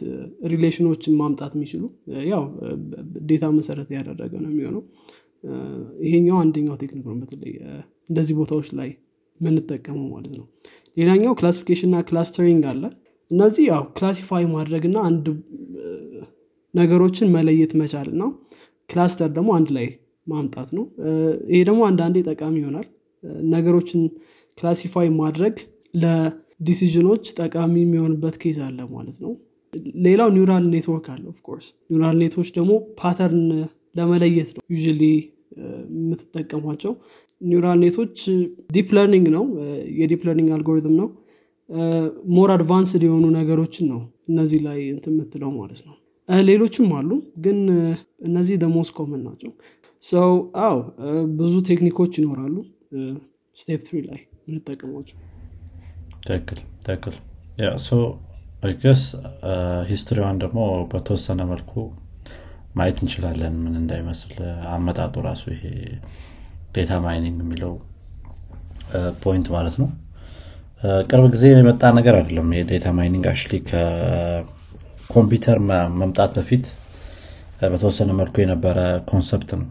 relation 0.53 0.88
ኦችን 0.88 1.15
ማምጣት 1.21 1.53
የሚችሉ 1.57 1.83
ያው 2.31 2.45
data 3.31 3.45
መሰረት 3.59 3.89
ያደረገ 3.97 4.33
ነው 4.45 4.51
የሚሆነው። 4.53 4.83
ይሄኛው 6.05 6.37
አንደኛው 6.43 6.77
ቴክኒክ 6.83 7.05
ነው 7.11 7.17
በተለይ 7.23 7.53
እንደዚህ 8.11 8.35
ቦታዎች 8.41 8.69
ላይ 8.79 8.91
የምንጠቀመው 9.41 10.07
ማለት 10.15 10.33
ነው። 10.39 10.47
ሌላኛው 10.97 11.33
classification 11.39 11.89
እና 11.91 12.01
clustering 12.09 12.65
አለ። 12.73 12.83
እነዚህ 13.31 13.65
ያው 13.71 13.83
classify 13.97 14.45
ማድረግ 14.55 14.83
እና 14.91 14.99
አንድ 15.09 15.27
ነገሮችን 16.75 17.29
መለየት 17.35 17.73
መቻል 17.81 18.09
እና 18.15 18.23
cluster 18.91 19.31
ደግሞ 19.37 19.51
አንድ 19.59 19.69
ላይ 19.77 19.87
ማምጣት 20.27 20.69
ነው። 20.77 20.85
ይሄ 21.53 21.61
ደግሞ 21.69 21.81
አንዳንዴ 21.89 22.17
ጠቃሚ 22.29 22.55
ይሆናል 22.63 22.87
ነገሮችን 23.53 24.03
classify 24.59 25.09
ማድረግ 25.21 25.55
ለ 25.95 26.13
decision 26.13 26.88
ኦች 26.88 27.25
ጠቃሚ 27.41 27.75
የሚሆንበት 27.83 28.37
case 28.43 28.59
አለ 28.67 28.79
ማለት 28.95 29.17
ነው። 29.25 29.33
ሌላው 30.05 30.29
neural 30.35 30.65
network 30.75 31.07
አለ 31.15 31.23
of 31.33 31.41
course 31.41 31.67
neural 31.91 32.17
network 32.23 32.51
ደግሞ 32.59 32.73
pattern 33.01 33.47
ለመለየት 33.99 34.51
ነው 34.57 34.63
ዩ 34.73 34.79
የምትጠቀሟቸው 35.97 36.93
neural 37.41 37.79
net 37.85 37.98
ኦች 37.98 38.17
deep 38.73 38.89
learning 38.97 39.27
ነው። 39.35 39.45
የ 39.99 40.07
deep 40.07 40.23
learning 40.27 40.51
algorithm 40.57 40.95
ነው። 41.01 41.09
more 42.35 42.51
advanced 42.55 43.03
የሆኑ 43.07 43.25
ነገሮችን 43.37 43.87
ነው 43.93 44.01
እነዚህ 44.31 44.61
ላይ 44.67 44.79
እንት 44.93 45.05
የምትለው 45.11 45.51
ማለት 45.59 45.81
ነው። 45.89 45.95
ሌሎችም 46.49 46.89
አሉ 46.99 47.11
ግን 47.45 47.59
እነዚህ 48.29 48.57
the 48.63 48.75
most 48.75 48.91
common 48.97 49.23
ናቸው። 49.27 49.51
ሶ 50.03 50.31
ያው 50.65 50.77
ብዙ 51.39 51.55
ቴክኒኮች 51.69 52.13
ይኖራሉ 52.21 52.55
step 53.57 53.81
three 53.87 53.97
ላይ 54.09 54.21
የምንጠቀሟቸው 54.43 55.19
ትክክል 56.27 56.59
ትክክል። 56.87 57.15
ስ 57.79 57.89
history 59.91 60.18
ዋን 60.18 60.37
ደግሞ 60.43 60.61
በተወሰነ 60.93 61.41
መልኩ 61.51 61.73
ማየት 62.77 62.99
እንችላለን 63.03 63.57
ምን 63.65 63.75
እንዳይመስል። 63.81 64.33
አመጣጡ 64.73 65.15
ራሱ 65.27 65.43
ይሄ 65.55 65.65
data 66.75 66.93
mining 67.05 67.37
የሚለው 67.45 67.73
point 69.23 69.47
ማለት 69.55 69.77
ነው። 69.83 69.89
ቅርብ 71.09 71.27
ጊዜ 71.35 71.45
የመጣ 71.53 71.83
ነገር 71.99 72.15
አይደለም 72.19 72.49
የ 72.57 72.67
data 72.67 72.87
mining 72.99 73.27
actually 73.33 73.53
ከኮምፒውተር 73.69 75.59
መምጣት 76.01 76.33
በፊት 76.39 76.65
በተወሰነ 77.65 78.11
መልኩ 78.21 78.35
የነበረ 78.43 78.79
concept 79.11 79.51
ነው 79.61 79.69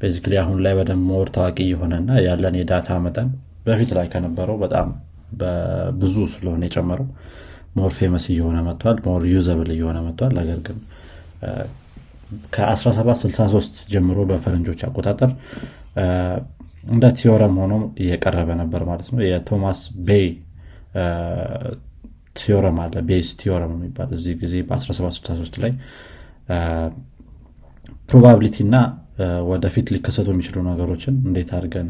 basically 0.00 0.34
አሁን 0.40 0.58
ላይ 0.64 0.72
በደንብ 0.78 1.04
more 1.10 1.28
ታዋቂ 1.36 1.58
የሆነና 1.68 2.10
ያለን 2.26 2.56
የ 2.60 2.73
data 2.73 2.98
መጠን 3.04 3.28
በፊት 3.66 3.90
ላይ 3.96 4.06
ከነበረው 4.12 4.56
በጣም 4.64 4.88
ብዙ 6.00 6.16
ስለሆነ 6.34 6.62
የጨመረው 6.68 7.06
more 7.76 7.90
famous 7.96 8.24
እየሆነ 8.32 8.58
መጥቷል 8.66 8.98
more 9.06 9.22
usable 9.32 9.70
እየሆነ 9.74 9.98
መጥቷል። 10.06 10.32
ነገር 10.40 10.58
ግን 10.66 10.78
ከ1763 12.54 13.80
ጀምሮ 13.92 14.18
በፈረንጆች 14.30 14.80
አቆጣጠር 14.86 15.30
እንደ 16.86 17.04
theorem 17.18 17.54
ሆኖ 17.62 17.74
እየቀረበ 18.02 18.50
ነበር 18.60 18.82
ማለት 18.90 19.08
ነው። 19.12 19.20
የቶማስ 19.26 19.78
Bayes 20.08 20.26
theorem 22.38 22.78
አለ 22.84 22.94
Bayes 23.08 23.28
theorem 23.40 23.72
የሚባል 23.76 24.10
እዚህ 24.16 24.34
ጊዜ 24.42 24.54
በ1763 24.68 25.58
ላይ 25.62 25.72
probability 28.08 28.56
እና 28.66 28.76
ወደፊት 29.50 29.86
ሊከሰቱ 29.94 30.28
የሚችሉ 30.32 30.62
ነገሮችን 30.68 31.14
እንዴት 31.28 31.50
አድርገን 31.56 31.88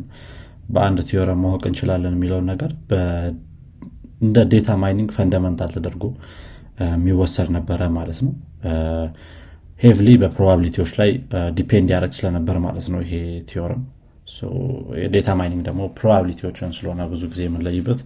በአንድ 0.74 0.98
theorem 1.08 1.40
ማወቅ 1.44 1.62
እንችላለን 1.70 2.14
የሚለውን 2.16 2.46
ነገር 2.52 2.70
እንደ 4.20 4.38
data 4.52 4.70
mining 4.82 5.10
fundamental 5.16 5.70
ተደርጎ 5.76 6.04
የሚወሰድ 6.86 7.48
ነበረ 7.56 7.82
ማለት 7.96 8.18
ነው። 8.26 8.32
heavily 9.80 10.08
በ 10.22 10.30
probability 10.30 10.76
ዎች 10.76 10.92
ላይ 11.00 11.10
depend 11.56 11.88
ያደረግ 11.94 12.12
ስለነበር 12.18 12.56
ማለት 12.66 12.86
ነው 12.92 13.00
ይሄ 13.04 13.14
theorem። 13.50 13.82
የ 15.02 15.11
data 15.11 15.30
mining 15.40 15.62
ደግሞ 15.68 15.82
probability 15.98 16.46
ዎችን 16.46 16.72
ስለሆነ 16.78 17.02
ብዙ 17.12 17.22
ጊዜ 17.32 17.42
የምንለይበት 17.46 18.00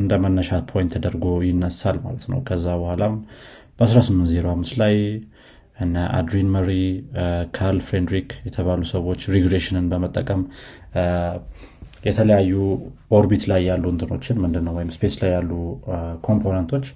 እንደ 0.00 0.12
መነሻ 0.24 0.58
point 0.70 0.92
ተደርጎ 0.96 1.24
ይነሳል 1.46 1.96
ማለት 2.04 2.24
ነው። 2.32 2.40
ከዛ 2.48 2.66
በኋላም 2.80 3.14
በ1805 3.78 4.74
ላይ 4.82 4.94
እነ 5.76 5.96
አድሪን 6.16 6.48
መሪ 6.54 6.70
ካርል 7.56 7.78
ፍሬንድሪክ 7.86 8.30
የተባሉ 8.46 8.82
ሰዎች 8.92 9.20
regression 9.34 9.77
ን 9.77 9.86
በመጠቀም 9.92 10.42
የተለያዩ 12.06 12.52
orbit 13.16 13.42
ላይ 13.50 13.60
ያሉ 13.70 13.84
እንትኖችን 13.92 14.40
ምንድነው 14.44 14.74
ወይም 14.78 14.90
space 14.96 15.14
ላይ 15.22 15.30
ያሉ 15.36 15.50
component 16.26 16.68
ኦች 16.68 16.86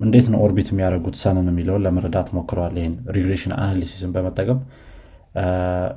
እንዴት 0.00 0.26
ነው 0.32 0.38
orbit 0.46 0.68
የሚያደርጉት 0.72 1.16
sun 1.22 1.36
ን 1.36 1.46
የሚለውን 1.50 1.82
ለመረዳት 1.86 2.28
ሞክረዋል። 2.36 2.74
ይህን 2.80 2.94
regression 3.16 3.52
analysis 3.56 4.01
ን 4.01 4.12
በመጠቀም 4.16 4.60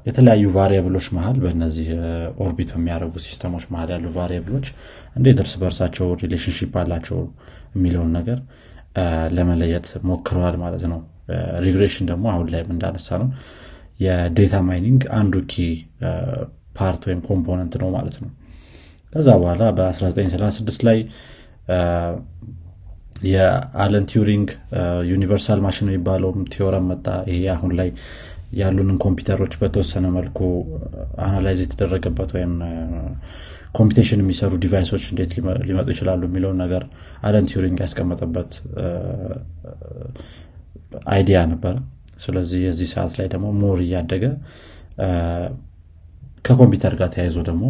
የተለያዩ 0.08 0.46
variable 0.56 0.89
ኦች 0.89 1.06
መሀል 1.18 1.38
በእነዚህ 1.44 1.88
orbit 2.46 2.70
በሚያደርጉ 2.76 3.14
system 3.26 3.49
ኦች 3.49 3.64
መሀል 3.74 3.90
ያሉ 3.96 4.08
variable 4.18 4.51
ኦች 4.51 4.68
እንዴት 5.16 5.38
እርስ 5.44 5.54
በርሳቸው 5.62 6.10
relationship 6.24 6.74
አላቸው 6.82 7.20
የሚለውን 7.76 8.12
ነገር 8.20 8.40
ለመለየት 9.38 9.88
ሞክረዋል 10.10 10.56
ማለት 10.64 10.84
ነው 10.94 11.00
regression 11.66 12.06
ደግሞ 12.12 12.26
አሁን 12.34 12.48
ላይ 12.54 12.62
እንዳነሳ 12.74 13.18
ነው 13.22 13.30
የ 14.00 14.18
data 14.18 14.56
mining 14.68 15.02
አንዱ 15.18 15.36
key 15.52 15.64
part 16.78 17.02
ወይም 17.08 17.20
component 17.28 17.74
ነው 17.82 17.90
ማለት 17.96 18.16
ነው። 18.24 18.30
ከዛ 19.14 19.30
በኋላ 19.42 19.64
በ1936 19.78 20.84
ላይ 20.88 21.00
የአለን 23.32 24.06
ቲዩሪንግ 24.12 24.50
universal 25.12 25.60
machine 25.66 25.90
የሚባለውም 25.90 26.46
theorem 26.54 26.86
መጣ። 26.92 27.08
ይሄ 27.32 27.42
አሁን 27.56 27.72
ላይ 27.80 27.90
ያሉንን 28.60 28.98
ኮምፒውተሮች 29.04 29.54
በተወሰነ 29.62 30.06
መልኩ 30.16 30.40
analyze 31.26 31.60
የተደረገበት 31.66 32.32
ወይም 32.38 32.54
computation 33.78 34.22
የሚሰሩ 34.22 34.54
device 34.64 34.88
ኦች 34.88 35.04
እንዴት 35.12 35.34
ሊመጡ 35.70 35.88
ይችላሉ 35.94 36.22
የሚለውን 36.30 36.58
ነገር 36.64 36.84
አለን 37.28 37.46
ቲዩሪንግ 37.52 37.78
ያስቀመጠበት 37.86 38.52
idea 41.12 41.40
ነበረ 41.52 41.76
ስለዚህ 42.24 42.60
የዚህ 42.66 42.88
ሰዓት 42.94 43.14
ላይ 43.20 43.28
ደግሞ 43.34 43.48
more 43.62 43.80
እያደገ 43.86 44.24
ከኮምፒውተር 46.46 46.94
ጋር 47.00 47.10
ተያይዞ 47.14 47.38
ደግሞ 47.50 47.66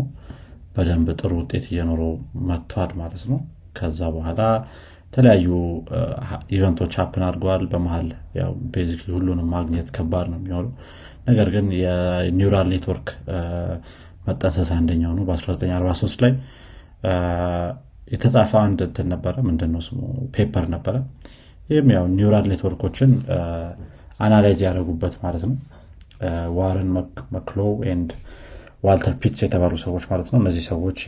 በደንብ 0.75 1.07
ጥሩ 1.21 1.31
ውጤት 1.41 1.65
እየኖረው 1.71 2.11
መጥቷል 2.49 2.91
ማለት 2.99 3.23
ነው። 3.31 3.39
ከዛ 3.77 3.99
በኋላ 4.15 4.41
የተለያዩ 5.07 5.47
event 6.55 6.76
ኦች 6.76 6.93
happen 6.99 7.23
አድርገዋል። 7.27 7.63
በመሀል 7.71 8.07
basically 8.73 9.09
ሁሉንም 9.17 9.47
ማግኘት 9.55 9.87
ከባድ 9.95 10.27
ነው 10.31 10.39
የሚሆነው። 10.39 10.71
ነገር 11.27 11.47
ግን 11.55 11.65
የ 11.81 12.03
neural 12.03 12.67
network 12.73 13.09
መጠንሰስ 14.27 14.69
አንደኛው 14.77 15.13
ነው። 15.17 15.25
በ1943 15.29 16.23
ላይ 16.23 16.33
የተጻፈ 18.13 18.51
አንድ 18.63 18.79
እንትን 18.87 19.07
ነበረ። 19.13 19.35
ምንድነው 19.47 19.81
ስሙ? 19.85 19.99
paper 20.35 20.65
ነበረ 20.73 20.95
ይህም 21.71 21.89
ያው 21.95 22.05
neural 22.15 22.45
network 22.51 22.83
ኦችን 22.83 23.11
analyze 24.19 24.59
ያደረጉበት 24.65 25.13
ማለት 25.23 25.43
ነው። 25.47 25.55
ዋረን 26.57 26.89
መክሎክ 27.35 27.59
and 27.91 28.09
ዋልተር 28.83 29.13
ፒትስ 29.21 29.41
የተባሉ 29.45 29.73
ሰዎች 29.83 30.03
ማለት 30.11 30.27
ነው። 30.31 30.37
እነዚህ 30.41 30.63
ሰዎች 30.71 30.99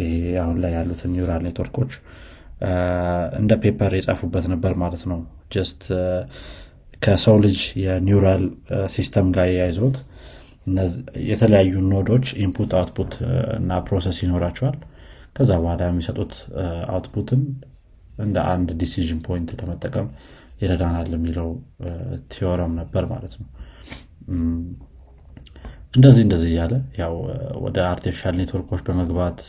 አሁን 0.44 0.58
ላይ 0.64 0.72
ያሉትን 0.78 1.12
neural 1.16 1.42
network 1.48 1.76
ኦች 1.76 1.92
እንደ 3.40 3.52
paper 3.64 3.94
የጻፉበት 3.98 4.46
ነበር 4.54 4.74
ማለት 4.84 5.04
ነው። 5.12 5.20
just 5.54 5.82
ከሰው 7.02 7.38
ልጅ 7.46 7.60
የ 7.84 7.99
neural 7.99 8.44
system 8.94 9.28
ጋር 9.36 9.48
የተያያዙት 9.52 9.98
የተለያዩ 11.30 11.74
node 11.90 12.09
ኦች 12.09 12.28
input 12.44 12.72
output 12.80 13.14
እና 13.58 13.80
process 13.88 14.18
ይኖራቸዋል። 14.24 14.78
ከዛ 15.38 15.52
በኋላ 15.62 15.82
የሚሰጡት 15.90 16.34
output 16.94 17.30
ን 17.30 17.42
እንደ 18.18 18.38
አንድ 18.54 18.70
decision 18.82 19.20
point 19.28 19.52
ለመጠቀም 19.60 20.08
ይረዳናል 20.62 21.10
የሚለው 21.14 21.50
theorem 22.34 22.74
ነበር 22.82 23.04
ማለት 23.06 23.34
ነው። 23.40 23.48
እንደዚህ 25.94 26.22
እንደዚህ 26.26 26.50
እያለ 26.52 26.74
ያው 27.02 27.14
ወደ 27.66 27.78
artificial 27.90 28.36
network 28.40 28.67
ኦች 28.67 28.82
በመግባት 28.88 29.40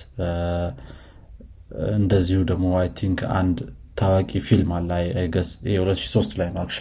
እንደዚሁ 1.99 2.40
ደግሞ 2.51 2.67
I 2.81 2.88
think 2.99 3.20
አንድ 3.38 3.59
ታዋቂ 4.01 4.31
ፊልም 4.49 4.71
አለ 4.77 4.90
guess 5.35 5.51
2003 5.69 6.35
ላይ 6.40 6.49
ነው 6.55 6.61
አክ 6.64 6.73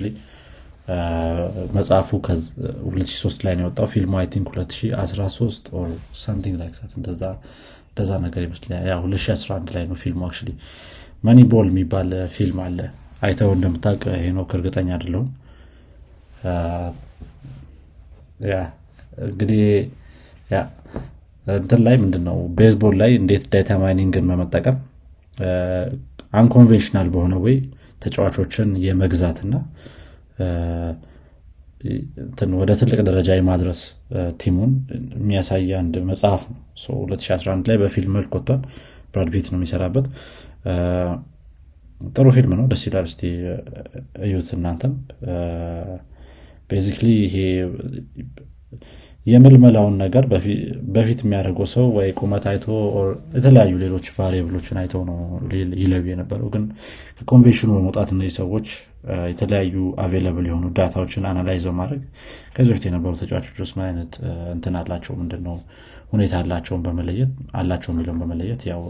መጽሐፉ 1.76 2.10
2003 2.24 3.46
ላይ 3.46 3.54
ነው 3.58 3.64
የወጣው 3.66 3.88
ፊልሙ 3.94 4.14
I 4.22 4.28
think 4.34 4.48
2013 4.56 5.70
or 5.80 5.90
something 6.24 6.56
like 6.62 6.74
that 6.80 6.92
እንደዛ 7.00 8.12
ነገር 8.26 8.42
ይመስለኛል። 8.48 8.86
2011 9.06 9.72
ላይ 9.76 9.86
ነው 9.92 9.98
ፊልሙ 10.04 10.24
አክ 10.30 10.38
Moneyball 11.24 11.68
የሚባል 11.72 12.10
ፊልም 12.36 12.60
አለ 12.66 12.80
አይተው 13.24 13.50
እንደምታውቅ 13.56 14.04
ሄኖክ 14.24 14.52
እርግጠኛ 14.58 14.90
አይደለሁም። 14.96 15.30
እንግዲህ 19.26 19.62
እንትን 21.48 21.82
ላይ 21.86 21.96
ምንድነው 22.02 22.38
baseball 22.58 22.96
ላይ 23.02 23.12
እንዴት 23.20 23.44
data 23.54 23.72
mining 23.82 24.16
ን 24.16 24.28
በመጠቀም 24.30 24.78
unconventional 26.34 27.08
በሆነ 27.14 27.34
way 27.46 27.56
ተጫዋቾችን 28.02 28.70
የመግዛትና 28.86 29.54
ወደ 32.60 32.72
ትልቅ 32.80 33.00
ደረጃ 33.08 33.30
የማድረስ 33.38 33.80
team 34.42 34.57
ኡን 34.57 34.72
የሚያሳይ 35.16 35.66
አንድ 35.80 35.96
መጽሐፍ 36.10 36.42
ነው። 36.50 36.60
2011 37.06 37.70
ላይ 37.70 37.78
በፊልም 37.82 38.14
መልክ 38.18 38.32
ወጥቷል። 38.38 38.62
ብራድ 39.14 39.35
ፒት 39.35 39.48
ነው 39.52 39.58
የሚሰራበት 39.60 40.06
ጥሩ 42.12 42.28
ፊልም 42.36 42.54
ነው። 42.58 42.66
ደስ 42.72 42.84
ይላል። 42.88 43.06
እስቲ 43.10 43.22
እዩት 44.26 44.50
እናንተም። 44.58 44.94
basically 46.70 47.08
ይሄ 47.26 47.36
የምልመላውን 49.26 49.94
ነገር 50.02 50.24
በፊት 50.94 51.20
የሚያደርገው 51.24 51.68
ሰው 51.74 51.86
ወይ 51.98 52.08
ቁመት 52.20 52.46
አይቶ 52.52 52.66
የተለያዩ 53.36 53.74
ሌሎች 53.84 54.06
variable 54.16 54.51
ኦችን 54.51 54.78
አይተው 54.82 55.02
ነው 55.10 55.20
ይለዩ 55.82 56.04
የነበረው። 56.12 56.48
ግን 56.56 56.64
ከኮንቬንሽኑ 57.20 57.70
በመውጣት 57.76 58.10
እነዚህ 58.16 58.34
ሰዎች 58.40 58.68
የተለያዩ 59.32 59.76
available 60.04 60.46
የሆኑ 60.50 60.66
data 60.78 60.98
ዎችን 60.98 61.28
analyze 61.30 61.64
በማድረግ 61.70 62.02
ከዚህ 62.56 62.72
በፊት 62.74 62.86
የነበሩ 62.90 63.14
ተጫዋቾች 63.22 63.58
ውስጥ 63.64 63.76
ምን 63.80 63.86
አይነት 63.88 64.14
እንትን 64.54 64.76
አላቸው 64.82 65.16
ምንድነው 65.22 65.56
ሁኔታ 66.14 66.36
አላቸውን 66.42 66.84
በመለየት 66.86 67.32
አላቸው 67.60 67.92
የሚለውን 67.94 68.20
በመለየት 68.24 68.64
ያው 68.72 68.82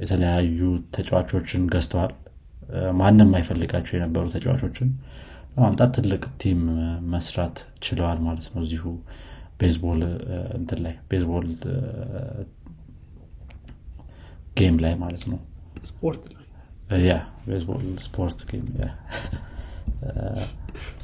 የተለያዩ 0.00 0.58
ተጫዋቾችን 0.94 1.62
ገዝተዋል። 1.72 2.12
ማንም 2.98 3.30
አይፈልጋቸው 3.38 3.94
የነበሩ 3.96 4.24
ተጫዋቾችን 4.34 4.88
በማምጣት 5.50 5.90
ትልቅ 5.96 6.22
team 6.40 6.60
መስራት 7.12 7.56
ችለዋል 7.82 8.18
ማለት 8.26 8.46
ነው 8.54 8.60
እዚሁ 8.64 8.82
baseball 9.60 10.00
እንትን 10.58 10.78
ላይ 10.84 10.94
baseball 11.10 11.46
game 14.56 14.76
ላይ 14.84 14.92
ማለት 15.02 15.22
ነው። 15.30 15.38
ስፖርት 15.82 16.22
ላይ? 16.32 16.40
yeah 17.04 17.12
baseball 17.46 17.84
ስፖርት 18.06 18.38
game 18.50 18.66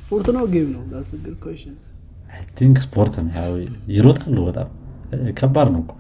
ስፖርት 0.01 0.27
ነው 0.37 0.45
game 0.53 0.69
ነው? 0.75 0.83
think 2.59 2.77
ስፖርት 2.85 3.15
ነው። 3.21 3.31
ይሮጣሉ 3.95 4.37
በጣም። 4.49 4.69
ከባድ 5.39 5.69
ነው 5.73 5.83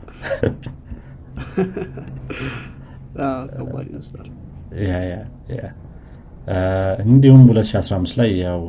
ከባድ 3.55 3.87
ይመስላል 3.91 4.29
እንዲሁም 7.07 7.43
2015 7.49 8.19
ላይ 8.21 8.31
ያው 8.45 8.61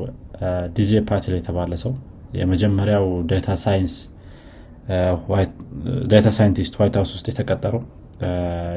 ዲጄ 0.76 1.02
ፓቲል 1.10 1.34
የተባለ 1.38 1.74
ሰው 1.84 1.94
የመጀመሪያው 2.40 3.06
data 3.30 3.50
science 3.64 3.94
data 6.12 6.28
scientist 6.38 6.74
ዋይት 6.80 6.96
ሀውስ 7.00 7.12
ውስጥ 7.16 7.28
የተቀጠረው 7.32 7.82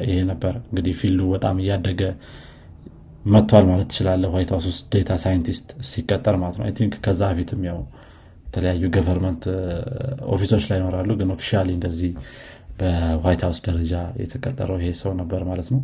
ይሄ 0.07 0.17
ነበር። 0.31 0.53
እንግዲህ 0.63 0.93
field 1.01 1.15
ኡ 1.15 1.21
በጣም 1.33 1.55
እያደገ 1.63 2.01
መጥቷል 3.25 3.65
ማለት 3.69 3.87
ትችላለህ 3.91 4.25
ዋይት 4.35 4.49
ሀውስ 4.53 4.65
ውስጥ 4.71 4.83
data 4.95 5.13
scientist 5.23 5.67
ሲቀጠር 5.91 6.35
ማለት 6.41 6.57
ነው። 6.59 6.65
think 6.79 6.95
ከዛ 7.05 7.21
በፊትም 7.31 7.61
ያው 7.69 7.79
የተለያዩ 8.47 8.83
government 8.95 9.43
office 10.33 10.52
ኦች 10.52 10.65
ላይ 10.69 10.77
ይኖራሉ 10.79 11.09
ግን 11.21 11.31
officially 11.35 11.69
እንደዚህ 11.77 12.11
በዋይት 12.75 13.41
ሀውስ 13.45 13.59
ደረጃ 13.67 13.93
የተቀጠረው 14.21 14.77
ይሄ 14.81 14.89
ሰው 15.01 15.11
ነበር 15.19 15.41
ማለት 15.49 15.67
ነው። 15.73 15.81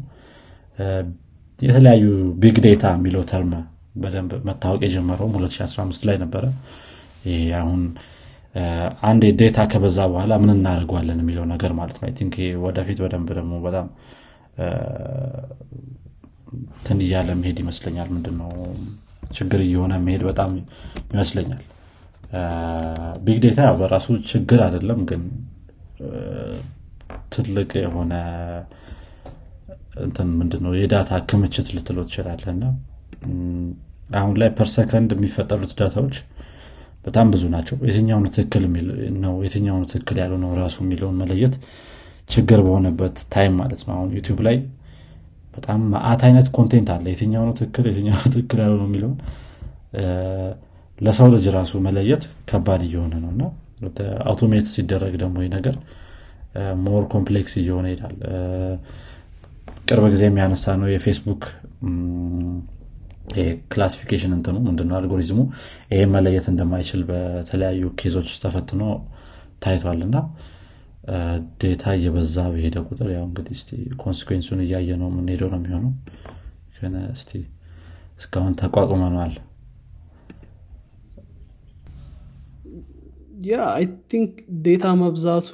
የተለያዩ 1.59 2.05
big 2.41 2.57
data 2.65 2.85
የሚለው 2.95 3.23
term 3.31 3.51
በደንብ 3.95 4.31
መታወቅ 4.47 4.81
የጀመረውም 4.85 5.33
2015 5.37 6.07
ላይ 6.09 6.17
ነበረ። 6.23 6.43
ይሄ 7.25 7.41
አሁን 7.59 7.81
አንድ 9.09 9.23
data 9.41 9.59
ከበዛ 9.71 9.99
በኋላ 10.11 10.33
ምን 10.41 10.51
እናደርገዋለን 10.55 11.19
የሚለው 11.21 11.45
ነገር 11.51 11.71
ማለት 11.77 11.97
ነው። 12.01 12.09
think 12.17 12.35
ወደፊት 12.65 12.99
በደንብ 13.03 13.29
ደግሞ 13.37 13.53
በጣም 13.67 13.87
ትን 16.85 16.99
እያለ 17.05 17.29
መሄድ 17.41 17.59
ይመስለኛል። 17.63 18.09
ምንድነው? 18.15 18.49
ችግር 19.31 19.59
እየሆነ 19.65 19.93
መሄድ 20.05 20.23
በጣም 20.29 20.49
ይመስለኛል። 21.11 21.61
big 23.25 23.37
data 23.45 23.61
በራሱ 23.79 24.07
ችግር 24.31 24.59
አይደለም 24.65 24.99
ግን 25.09 25.21
ትልቅ 27.33 27.69
የሆነ 27.81 28.13
እንትን 30.01 30.27
ምንድነው 30.39 30.73
የ 30.77 30.89
data 30.89 31.11
ክምችት 31.29 31.67
ልትለው 31.75 31.99
ትችላለህ 32.07 32.43
እና 32.53 32.65
አሁን 34.13 34.35
ላይ 34.41 34.49
per 34.57 34.75
second 34.75 35.09
የሚፈጠሩት 35.15 35.71
data 35.79 35.97
ዎች 35.97 36.15
በጣም 37.05 37.27
ብዙ 37.33 37.43
ናቸው። 37.53 37.77
የትኛውን 37.87 38.25
ትክክል 38.35 38.63
ነው 39.23 39.33
የትኛውን 39.45 39.85
ትክክል 39.91 40.17
ያልሆነ 40.23 40.33
ነው 40.43 40.51
ራሱ 40.59 40.77
የሚለውን 40.83 41.15
መለየት 41.21 41.55
ችግር 42.29 42.59
በሆነበት 42.65 43.15
time 43.33 43.53
ማለት 43.61 43.81
ነው። 43.87 43.93
አሁን 43.95 44.09
ዩቲዩብ 44.17 44.39
ላይ 44.47 44.57
በጣም 45.55 45.79
ማአት 45.93 46.21
አይነት 46.27 46.47
content 46.57 46.89
አለ። 46.95 47.05
የትኛው 47.13 47.43
ነው 47.47 47.55
ትክክል 47.59 47.85
የትኛው 47.89 48.19
ትክክል 48.27 48.59
ያልሆነ 48.63 48.73
ነው 48.81 48.87
የሚለውን 48.89 49.17
ለሰው 50.99 51.27
ልጅ 51.33 51.45
ራሱ 51.57 51.73
መለየት 51.87 52.23
ከባድ 52.49 52.81
እየሆነ 52.87 53.13
ነው። 53.23 53.31
እና 53.33 53.43
automate 54.25 54.65
ሲደረግ 54.73 55.13
ደግሞ 55.21 55.37
ይህ 55.43 55.51
ነገር 55.55 55.75
more 56.85 57.03
complex 57.13 57.53
እየሆነ 57.61 57.85
ይሄዳል። 57.91 58.15
ቅርብ 59.87 60.05
ጊዜ 60.13 60.23
የሚያነሳ 60.27 60.73
ነው 60.81 60.87
የፌስቡክ 60.91 61.43
classification 63.71 64.31
እንትኑ 64.37 64.55
ምንድነው? 64.65 64.95
አልጎሪዝሙ 64.97 65.39
ይሄ 65.91 66.01
መለየት 66.15 66.45
እንደማይችል 66.51 67.01
በተለያዩ 67.09 67.83
case 67.99 68.14
ኦች 68.14 68.29
ተፈትኖ 68.43 68.83
ታይቷል 69.63 70.01
እና 70.07 70.17
data 71.61 71.83
እየበዛ 71.97 72.35
በሄደ 72.53 72.75
ቁጥር 72.87 73.09
ያው 73.15 73.23
እንግዲህ 73.27 73.57
ስ 73.61 73.67
consequence 74.01 74.44
ኡን 74.44 74.59
እያየ 74.65 74.89
ነው 75.01 75.09
የምንሄደው 75.11 75.49
ነው 75.53 75.59
የሚሆነው። 75.61 75.93
ግን 76.75 76.93
እስቲ 77.13 77.31
እስካሁን 78.19 78.53
ተቋቁመነዋል 78.61 79.33
yeah 83.45 83.59
I 83.75 83.85
think 84.11 84.33
data 84.65 84.87
መብዛቱ 84.99 85.49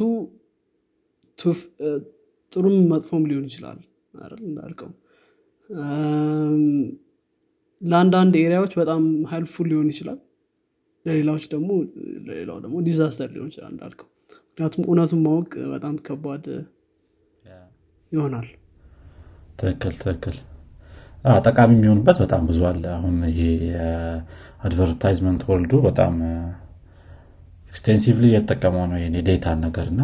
ጥሩም 2.52 2.76
መጥፎም 2.92 3.24
ሊሆን 3.30 3.46
ይችላል 3.50 3.80
አይደል 4.20 4.42
እንዳልከው። 4.50 4.90
ለአንዳንድ 7.82 8.34
area 8.42 8.58
ዎች 8.58 8.74
በጣም 8.80 9.02
helpful 9.32 9.68
ሊሆን 9.72 9.90
ይችላል። 9.94 10.20
ለሌላዎች 11.06 11.46
ደግሞ 11.52 11.70
ለሌላው 12.28 12.58
ደግሞ 12.64 12.78
disaster 12.88 13.30
ሊሆን 13.36 13.50
ይችላል 13.52 13.72
እንዳልከው። 13.74 14.08
ምክንያቱም 14.50 14.84
እውነቱን 14.88 15.20
ማወቅ 15.26 15.52
በጣም 15.74 15.96
ከባድ 16.08 16.46
ይሆናል። 18.12 18.48
ትክክል 19.60 19.94
ትክክል። 20.02 20.38
ጠቃሚ 21.46 21.72
የሚሆንበት 21.76 22.18
በጣም 22.24 22.42
ብዙ 22.50 22.60
አለ። 22.70 22.84
አሁን 22.96 23.16
ይሄ 23.30 23.40
የ 23.70 23.93
advertisement 23.93 25.42
world 25.50 25.67
ኡ 25.67 25.74
በጣም 25.88 26.14
extensively 27.72 28.26
እየተጠቀመው 28.30 28.86
ነው 28.92 28.98
የ 29.18 29.28
data 29.28 29.49
ን 29.49 29.60
ነገር 29.66 29.88
እና 29.94 30.02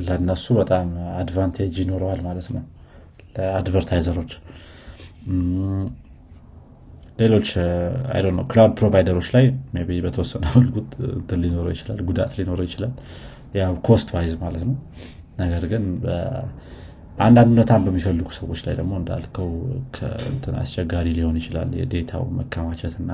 ለእነሱ 0.00 0.46
በጣም 0.58 0.88
advantage 1.20 1.74
ይኖረዋል 1.82 2.20
ማለት 2.26 2.48
ነው። 2.54 2.64
ለ 3.36 3.47
advertiser 3.47 4.04
ኦች። 4.04 4.32
ሌሎች 7.18 7.48
አይ 8.12 8.20
ነው 8.28 8.44
cloud 8.50 8.72
provider 8.80 9.12
ኦች 9.12 9.28
ላይ 9.34 9.44
ቢ 9.88 9.96
በተወሰነ 10.04 10.44
መልኩ 10.56 10.76
ሊኖረው 11.42 11.72
ይችላል 11.74 12.00
ጉዳት 12.08 12.32
ሊኖረው 12.38 12.66
ይችላል። 12.68 12.92
ያው 13.58 13.72
cost 13.86 14.08
wise 14.16 14.34
ማለት 14.42 14.62
ነው። 14.68 14.76
ነገር 15.40 15.64
ግን 15.72 15.84
አንዳንድ 17.18 17.50
እውነታን 17.52 17.82
በሚፈልጉ 17.86 18.28
ሰዎች 18.36 18.60
ላይ 18.66 18.74
ደግሞ 18.80 18.92
እንዳልከው 19.00 19.48
አስቸጋሪ 20.62 21.06
ሊሆን 21.16 21.36
ይችላል። 21.40 21.70
የ 21.80 21.91
data 21.91 22.13
ው 22.13 22.24
መከማቸትና 22.38 23.10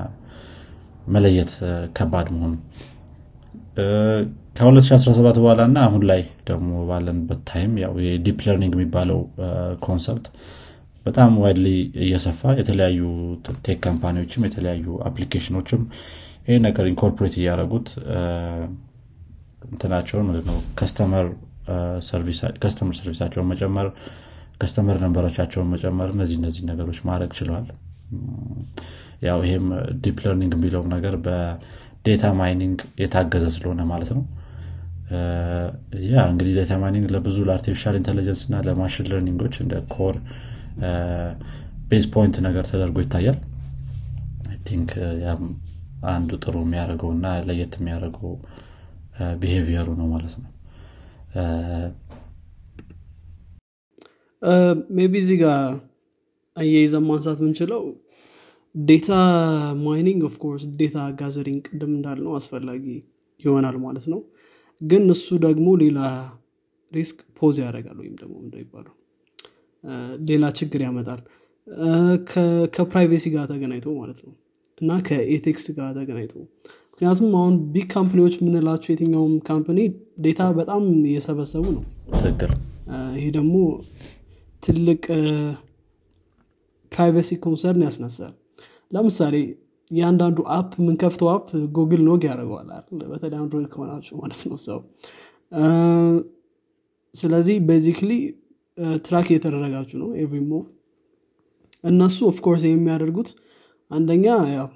መለየት 1.07 1.51
ከባድ 1.97 2.27
መሆኑ 2.35 2.53
ከ2017 4.55 5.37
በኋላ 5.37 5.61
እና 5.69 5.77
አሁን 5.87 6.03
ላይ 6.09 6.21
ደግሞ 6.49 6.69
ባለንበት 6.89 7.39
time 7.49 7.71
ያው 7.83 7.93
የ 8.05 8.16
deep 8.16 8.37
learning 8.45 8.73
የሚባለው 8.77 9.19
concept 9.85 10.27
በጣም 11.05 11.31
widely 11.41 11.67
እየሰፋ 12.05 12.53
የተለያዩ 12.59 13.01
tech 13.65 13.79
company 13.85 14.17
ዎችም 14.17 14.45
የተለያዩ 14.47 14.85
application 15.09 15.56
ኦችም 15.56 15.81
ይህ 16.47 16.59
ነገር 16.67 16.85
incorporate 16.91 17.35
እያደረጉት 17.41 17.89
እንትናቸውን 19.69 20.25
ምንድነው 20.29 20.57
customer 20.79 21.27
service 22.07 22.68
ኣቸውን 22.68 23.47
መጨመር 23.51 23.87
customer 24.61 24.97
number 25.03 25.26
ኦቻቸውን 25.26 25.69
መጨመር 25.73 26.09
እነዚህ 26.15 26.37
እነዚህ 26.41 26.63
ነገሮች 26.71 26.99
ማድረግ 27.09 27.31
ችለዋል 27.39 27.67
ያው 29.27 29.39
ይሄም 29.47 29.67
deep 30.03 30.17
learning 30.25 30.53
የሚለው 30.57 30.83
ነገር 30.95 31.15
በ 31.25 31.58
data 31.58 32.25
mining 32.39 32.79
የታገዘ 33.03 33.45
ስለሆነ 33.55 33.81
ማለት 33.91 34.11
ነው 34.17 34.23
yeah 36.07 36.23
እንግዲህ 36.29 36.53
data 36.57 36.73
mining 36.81 37.07
ለብዙ 37.15 37.37
ለ 37.47 37.55
artificial 37.55 37.95
intelligence 37.99 38.41
እና 38.47 38.61
ለ 38.67 38.76
machine 38.76 39.09
learning 39.11 39.40
ኦች 39.40 39.55
እንደ 39.63 39.73
core 39.93 40.15
base 41.89 42.05
point 42.13 42.35
ነገር 42.47 42.65
ተደርጎ 42.71 42.97
ይታያል። 43.03 43.37
think 44.67 44.91
ያም 45.23 45.43
አንዱ 46.11 46.31
ጥሩ 46.43 46.55
የሚያደርገው 46.65 47.09
እና 47.15 47.27
ለየት 47.47 47.73
የሚያደርገው 47.79 48.31
behavior 49.41 49.79
ኡ 49.79 49.89
ነው 49.99 50.07
ማለት 50.13 50.33
ነው። 50.37 50.49
maybe 54.97 55.13
እዚህ 55.23 55.37
ጋር 55.43 55.59
አያይዘን 56.57 57.05
ማንሳት 57.07 57.39
ምንችለው 57.45 57.81
data 58.75 59.09
mining 59.85 60.21
of 60.29 60.38
course 60.38 60.63
data 60.79 60.97
gathering 61.19 61.61
ቅድም 61.67 61.91
እንዳልነው 61.97 62.33
አስፈላጊ 62.39 62.85
ይሆናል 63.39 63.77
ማለት 63.85 64.05
ነው 64.13 64.19
ግን 64.81 65.03
እሱ 65.13 65.27
ደግሞ 65.45 65.67
ሌላ 65.81 65.99
risk 66.91 67.19
pose 67.39 67.57
ያደርጋል 67.63 67.97
ወይም 68.01 68.15
ደግሞ 68.21 68.35
እንደሚባለው 68.43 68.93
ሌላ 70.29 70.45
ችግር 70.59 70.81
ያመጣል። 70.85 71.21
ከ 72.75 72.86
privacy 72.86 73.25
ጋር 73.35 73.45
ተገናኝቶ 73.51 73.87
ማለት 73.99 74.19
ነው። 74.25 74.33
እና 74.77 74.91
ከ 75.07 75.22
ethics 75.22 75.65
ጋር 75.77 75.89
ተገናኝቶ። 75.97 76.33
ምክንያቱም 76.91 77.29
አሁን 77.39 77.53
big 77.73 77.87
company 77.93 78.18
ዎች 78.18 78.33
የምንላቸው 78.39 78.89
የትኛውም 78.91 79.33
company 79.47 79.79
data 80.25 80.41
በጣም 80.59 80.83
እየሰበሰቡ 81.09 81.65
ነው። 81.77 81.83
ይሄ 83.15 83.25
ደግሞ 83.37 83.55
ትልቅ 84.63 85.03
privacy 86.91 87.31
concern 87.43 87.83
ያስነሳል። 87.87 88.33
ለምሳሌ 88.91 89.35
የአንዳንዱ 89.91 90.37
app 90.55 90.71
የምንከፍተው 90.79 91.27
app 91.33 91.47
ጉግል 91.75 92.01
log 92.07 92.21
ያደርገዋል 92.29 92.69
በተለይ 93.11 93.37
አንድሮይድ 93.41 93.67
ከሆናችሁ 93.73 94.13
ማለት 94.21 94.41
ነው። 94.49 94.57
ሶ 94.65 94.79
ስለዚህ 97.15 97.57
basically 97.67 98.11
track 99.05 99.27
እየተደረጋችሁ 99.31 99.97
ነው 100.01 100.09
every 100.21 100.39
move 100.49 100.63
እነሱ 101.83 102.17
of 102.29 102.38
course 102.38 102.63
የሚያደርጉት 102.67 103.29
አንደኛ 103.91 104.25
ያው 104.53 104.67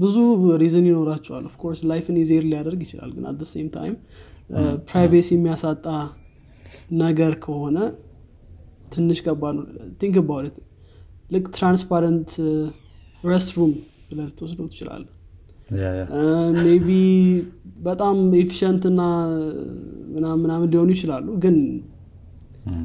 ብዙ 0.00 0.16
reason 0.62 0.86
ይኖራቸዋል። 0.88 1.44
of 1.50 1.57
course 1.57 1.80
life 1.90 2.07
ን 2.07 2.16
easier 2.22 2.44
ሊያደርግ 2.50 2.80
ይችላል 2.86 3.10
ግን 3.16 3.24
at 3.30 3.42
same 3.52 3.68
time 3.76 3.94
privacy 4.88 5.28
የሚያሳጣ 5.36 5.86
ነገር 7.02 7.32
ከሆነ 7.44 7.78
ትንሽ 8.92 9.18
ከባድ 9.24 9.54
ነው። 9.58 9.64
think 10.00 10.16
about 10.28 10.56
ልክ 11.30 11.46
transparent 11.56 12.30
restroom 13.24 13.72
ብለህ 14.10 14.26
ልትወስደው 14.28 14.60
ትችላለህ 14.70 15.04
maybe 16.58 16.88
በጣም 17.82 18.16
efficient 18.38 18.84
እና 18.90 19.00
ምናምን 20.14 20.68
ሊሆኑ 20.72 20.88
ይችላሉ 20.96 21.26
ግን 21.44 21.56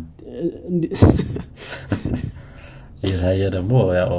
እየታየ 3.03 3.41
ደግሞ 3.55 3.71
ያው 3.97 4.11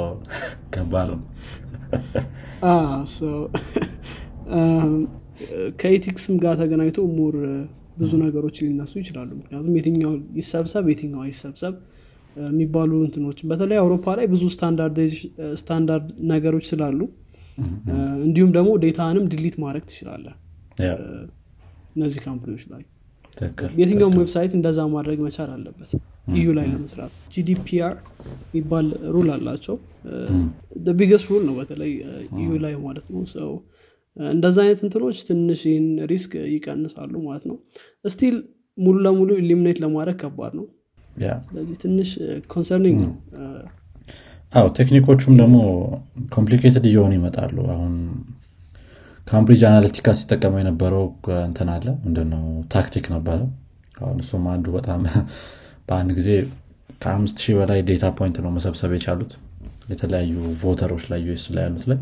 ከባድ 0.73 1.07
ነው። 1.11 1.21
ከ 5.79 5.90
ethics 5.90 6.24
ም 6.24 6.35
ጋር 6.43 6.53
ተገናኝቶ 6.59 6.99
more 7.15 7.35
ብዙ 7.97 8.11
ነገሮች 8.21 8.57
ሊነሱ 8.63 8.93
ይችላሉ። 9.01 9.29
ምክንያቱም 9.39 9.73
የትኛው 9.77 10.11
ይሰብሰብ 10.39 10.85
የትኛው 10.91 11.21
አይሰብሰብ 11.25 11.73
የሚባሉ 12.45 12.91
እንትኖች 13.05 13.39
በተለይ 13.49 13.77
አውሮፓ 13.81 14.15
ላይ 14.19 14.25
ብዙ 14.33 14.43
ስታንዳርድ 15.59 16.07
ነገሮች 16.31 16.65
ስላሉ 16.71 16.99
እንዲሁም 18.25 18.51
ደግሞ 18.57 18.71
data 18.83 19.04
ንም 19.04 19.25
delete 19.33 19.55
ማድረግ 19.63 19.83
ትችላለህ 19.91 20.25
እነዚህ 21.95 22.19
company 22.25 22.49
ዎች 22.49 22.63
ላይ። 22.71 22.83
የትኛውም 23.79 24.15
website 24.19 24.53
እንደዛ 24.57 24.79
ማድረግ 24.93 25.19
መቻል 25.25 25.49
አለበት። 25.55 25.89
EU 26.33 26.47
ላይ 26.57 26.65
ለመስራት። 26.71 27.13
GDPR 27.33 27.95
የሚባል 28.47 28.85
rule 29.15 29.29
አላቸው። 29.35 29.75
biggest 30.99 31.27
rule 31.31 31.43
ነው 31.49 31.55
በተለይ 31.59 31.91
EU 32.39 32.51
ላይ 32.65 32.73
ማለት 32.85 33.07
ነው። 33.13 33.23
so 33.35 33.51
እንደዛ 34.17 34.57
አይነት 34.63 34.81
እንትኖች 34.85 35.17
ትንሽ 35.29 35.61
ይህን 35.69 35.87
risk 36.11 36.33
ይቀንሳሉ 36.53 37.13
ማለት 37.27 37.45
ነው። 37.49 37.57
still 38.05 38.35
ሙሉ 38.77 38.95
ለሙሉ 39.05 39.29
eliminate 39.41 39.77
ለማድረግ 39.83 40.17
ከባድ 40.21 40.53
ነው 40.59 40.65
ስለዚህ 41.45 41.75
ትንሽ 41.83 42.09
concerning 42.49 42.97
ነው። 43.03 43.13
አዎ 44.53 44.65
technique 44.77 45.11
ኦቹም 45.11 45.33
ደግሞ 45.39 45.55
complicated 46.31 46.85
እየሆኑ 46.89 47.11
ይመጣሉ። 47.17 47.55
አሁን 47.73 47.93
ካምብሪጅ 49.27 49.61
አናሊቲካ 49.67 50.07
ሲጠቀመው 50.19 50.59
የነበረው 50.61 51.05
እንትን 51.45 51.69
አለ 51.75 51.87
ምንድነው 52.03 52.43
ታክቲክ 52.73 53.05
ነበረ። 53.15 53.39
አሁን 53.99 54.17
እሱም 54.23 54.45
አንዱ 54.53 54.67
በጣም 54.77 55.01
በአንድ 55.87 56.11
ጊዜ 56.17 56.29
ከአምስት 57.01 57.37
ሺህ 57.43 57.55
በላይ 57.57 57.79
data 57.87 58.05
point 58.17 58.37
ነው 58.43 58.51
መሰብሰብ 58.55 58.91
የቻሉት። 58.95 59.33
የተለያዩ 59.89 60.31
voter 60.61 60.84
ኦች 60.84 61.03
ላይ 61.11 61.19
US 61.27 61.45
ላይ 61.55 61.63
ያሉት 61.65 61.83
ላይ። 61.91 61.99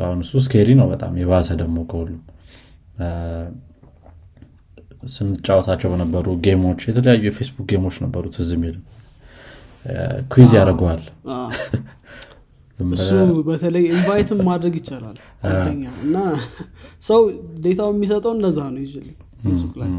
አሁን 0.00 0.20
እሱ 0.24 0.40
scary 0.44 0.68
ነው 0.78 0.86
በጣም 0.92 1.12
የባሰ 1.20 1.48
ደግሞ 1.62 1.78
ከሁሉም 1.90 2.20
ስንጫወታቸው 5.10 5.88
በነበሩ 5.92 6.26
game 6.44 6.62
ኦች 6.62 6.80
የተለያዩ 6.88 7.22
የፌስቡክ 7.28 7.66
game 7.72 7.84
ኦች 7.84 7.96
ነበሩ 8.04 8.24
ትዝ 8.34 8.50
የሚል። 8.56 8.76
quiz 10.32 10.50
ያደርገዋል። 10.58 11.02
እሱ 12.94 13.08
በተለይ 13.46 13.84
invite 13.90 14.26
ም 14.26 14.38
ማድረግ 14.48 14.74
ይቻላል 14.78 15.16
አንደኛ 15.48 15.82
እና 16.04 16.16
ሰው 17.02 17.20
ዴታው 17.64 17.90
የሚሰጠው 17.94 18.32
እንደዛ 18.36 18.58
ነው 18.74 18.80
ይል 18.84 19.08
ፌስቡክ 19.42 19.74
ላይ 19.80 19.90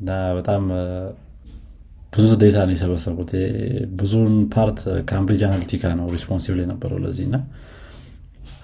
እና 0.00 0.08
በጣም 0.38 0.62
ብዙ 2.12 2.30
ዴታ 2.42 2.58
ነው 2.66 2.74
የሰበሰቡት 2.74 3.30
ብዙን 4.00 4.34
ፓርት 4.54 4.78
ካምብሪጅ 5.10 5.42
አናሊቲካ 5.48 5.92
ነው 5.98 6.06
ሪስፖንሲብል 6.14 6.60
የነበረው 6.62 6.98
ለዚህ 7.04 7.24
እና 7.28 7.38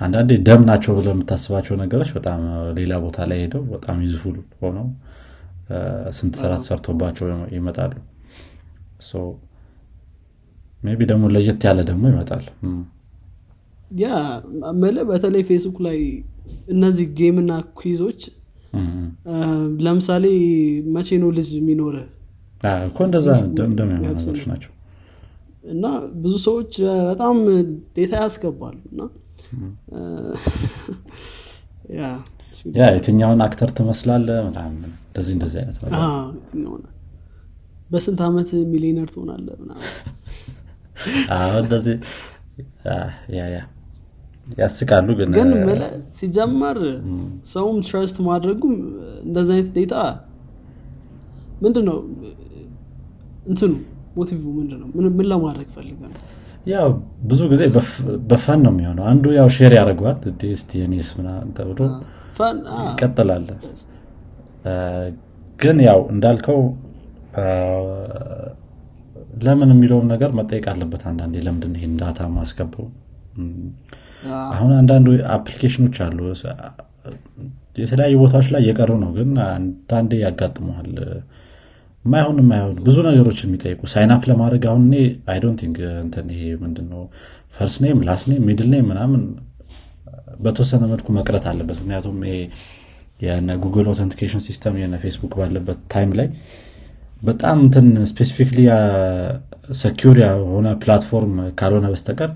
አንዳንዴ 0.03 0.31
ደም 0.47 0.62
ናቸው 0.69 0.93
ብለ 0.99 1.09
የምታስባቸው 1.12 1.75
ነገሮች 1.83 2.11
በጣም 2.17 2.41
ሌላ 2.79 2.93
ቦታ 3.05 3.27
ላይ 3.31 3.38
ሄደው 3.43 3.62
በጣም 3.73 3.97
ዩዝፉል 4.05 4.37
ሆነው 4.61 4.87
ስንት 6.17 6.35
ስራ 6.41 6.51
ተሰርቶባቸው 6.61 7.27
ይመጣሉ። 7.57 7.93
ቢ 10.93 11.03
ደግሞ 11.11 11.25
ለየት 11.35 11.62
ያለ 11.69 11.81
ደግሞ 11.91 12.05
ይመጣል። 12.12 12.45
ያ 13.99 14.07
መለ 14.83 14.99
በተለይ 15.11 15.43
ፌስቡክ 15.49 15.79
ላይ 15.87 15.99
እነዚህ 16.75 17.07
ጌምና 17.19 17.53
ኩዞች 17.79 18.21
ለምሳሌ 19.85 20.27
መቼ 20.95 21.19
ነው 21.23 21.31
ልጅ 21.38 21.49
የሚኖረ 21.57 21.97
እኮ 22.88 22.99
እንደዛ 23.09 23.29
ነገሮች 23.93 24.43
ናቸው። 24.51 24.73
እና 25.73 25.85
ብዙ 26.23 26.35
ሰዎች 26.47 26.73
በጣም 27.11 27.37
ዴታ 27.97 28.12
ያስገባሉ። 28.25 28.79
እና 28.93 29.01
ያ 31.99 32.09
የትኛውን 32.97 33.41
አክተር 33.47 33.71
ትመስላለ 33.79 34.29
ምናምን 34.49 34.83
እንደዚህ 35.07 35.33
እንደዚህ 35.37 35.59
አይነት 35.62 35.77
በስንት 37.91 38.21
ዓመት 38.29 38.51
ሚሊነር 38.73 39.09
ትሆናለ 39.15 39.49
እንደዚህ 41.62 41.97
ያስቃሉ 44.59 45.09
ግን 45.19 45.29
ግን 45.37 45.51
ሲጀመር 46.19 46.79
ሰውም 47.53 47.79
trust 47.88 48.16
ማድረጉም 48.29 48.75
እንደዚህ 49.27 49.53
አይነት 49.57 49.71
data 49.77 49.95
ምንድን 51.62 51.85
ነው 51.91 51.99
እንትኑ 53.51 53.73
motive 54.16 54.40
ምንድን 54.59 54.79
ነው 54.83 54.88
ምን 55.19 55.27
ለማድረግ 55.33 55.69
ፈልገህ 55.77 56.01
ነው 56.12 56.19
ያው 56.66 56.88
ብዙ 57.31 57.40
ጊዜ 57.53 57.62
በ 58.31 58.42
fun 58.42 58.61
ነው 58.64 58.72
የሚሆነው። 58.75 59.05
አንዱ 59.11 59.25
ያው 59.38 59.48
share 59.57 59.73
ያደርገዋል። 59.79 60.16
ስቲ 60.61 60.83
ኔስ 60.92 61.09
ምናምን 61.18 61.48
ተብሎ 61.57 61.79
ይቀጥላለ 62.88 63.48
ግን 65.61 65.79
ያው 65.87 66.01
እንዳልከው 66.12 66.61
ለምን 69.44 69.70
የሚለውም 69.75 70.07
ነገር 70.12 70.31
መጠየቅ 70.38 70.64
አለበት 70.72 71.03
አንዳንዴ። 71.11 71.37
ለምንድን 71.46 71.75
ይሄን 71.79 71.94
data 72.01 72.21
ማስገባው? 72.35 72.87
አሁን 74.53 74.72
አንዳንዱ 74.81 75.07
application 75.37 75.81
ኦች 75.81 75.97
አሉ። 76.07 76.18
የተለያዩ 77.79 78.14
ቦታዎች 78.22 78.48
ላይ 78.55 78.61
እየቀሩ 78.64 78.90
ነው 79.03 79.11
ግን 79.16 79.31
አንዳንዴ 79.48 80.12
ያጋጥመዋል 80.25 80.90
ማይሆን 82.05 82.38
ማይሆን 82.49 82.77
ብዙ 82.87 82.97
ነገሮችን 83.09 83.49
የሚጠይቁ 83.49 83.81
sign 83.92 84.12
up 84.12 84.23
ለማድረግ 84.31 84.62
አሁን 84.71 84.83
እኔ 84.88 84.95
I 85.33 85.37
don't 85.37 85.59
think 85.62 85.77
እንትን 86.05 86.27
ይሄ 86.35 86.45
ምንድነው? 86.62 87.03
first 87.57 87.75
name 87.85 87.99
last 88.09 88.23
name 88.31 88.42
middle 88.49 88.68
name 88.73 88.87
ምናምን 88.91 89.23
በተወሰነ 90.41 90.83
መልኩ 90.93 91.07
መቅረት 91.19 91.45
አለበት። 91.51 91.79
ምክንያቱም 91.83 92.17
ይሄ 92.27 92.37
የነ 93.21 93.51
ጉግል 93.65 93.87
authentication 93.92 94.42
system 94.47 94.77
የነ 94.81 94.95
ፌስቡክ 95.03 95.33
ባለበት 95.41 95.81
time 95.92 96.12
ላይ 96.19 96.29
በጣም 97.23 97.57
እንትን 97.65 97.88
specifically 98.11 98.61
secure 99.83 100.16
የሆነ 100.23 100.69
platform 100.83 101.35
ካልሆነ 101.61 101.87
በስተቀር 101.93 102.31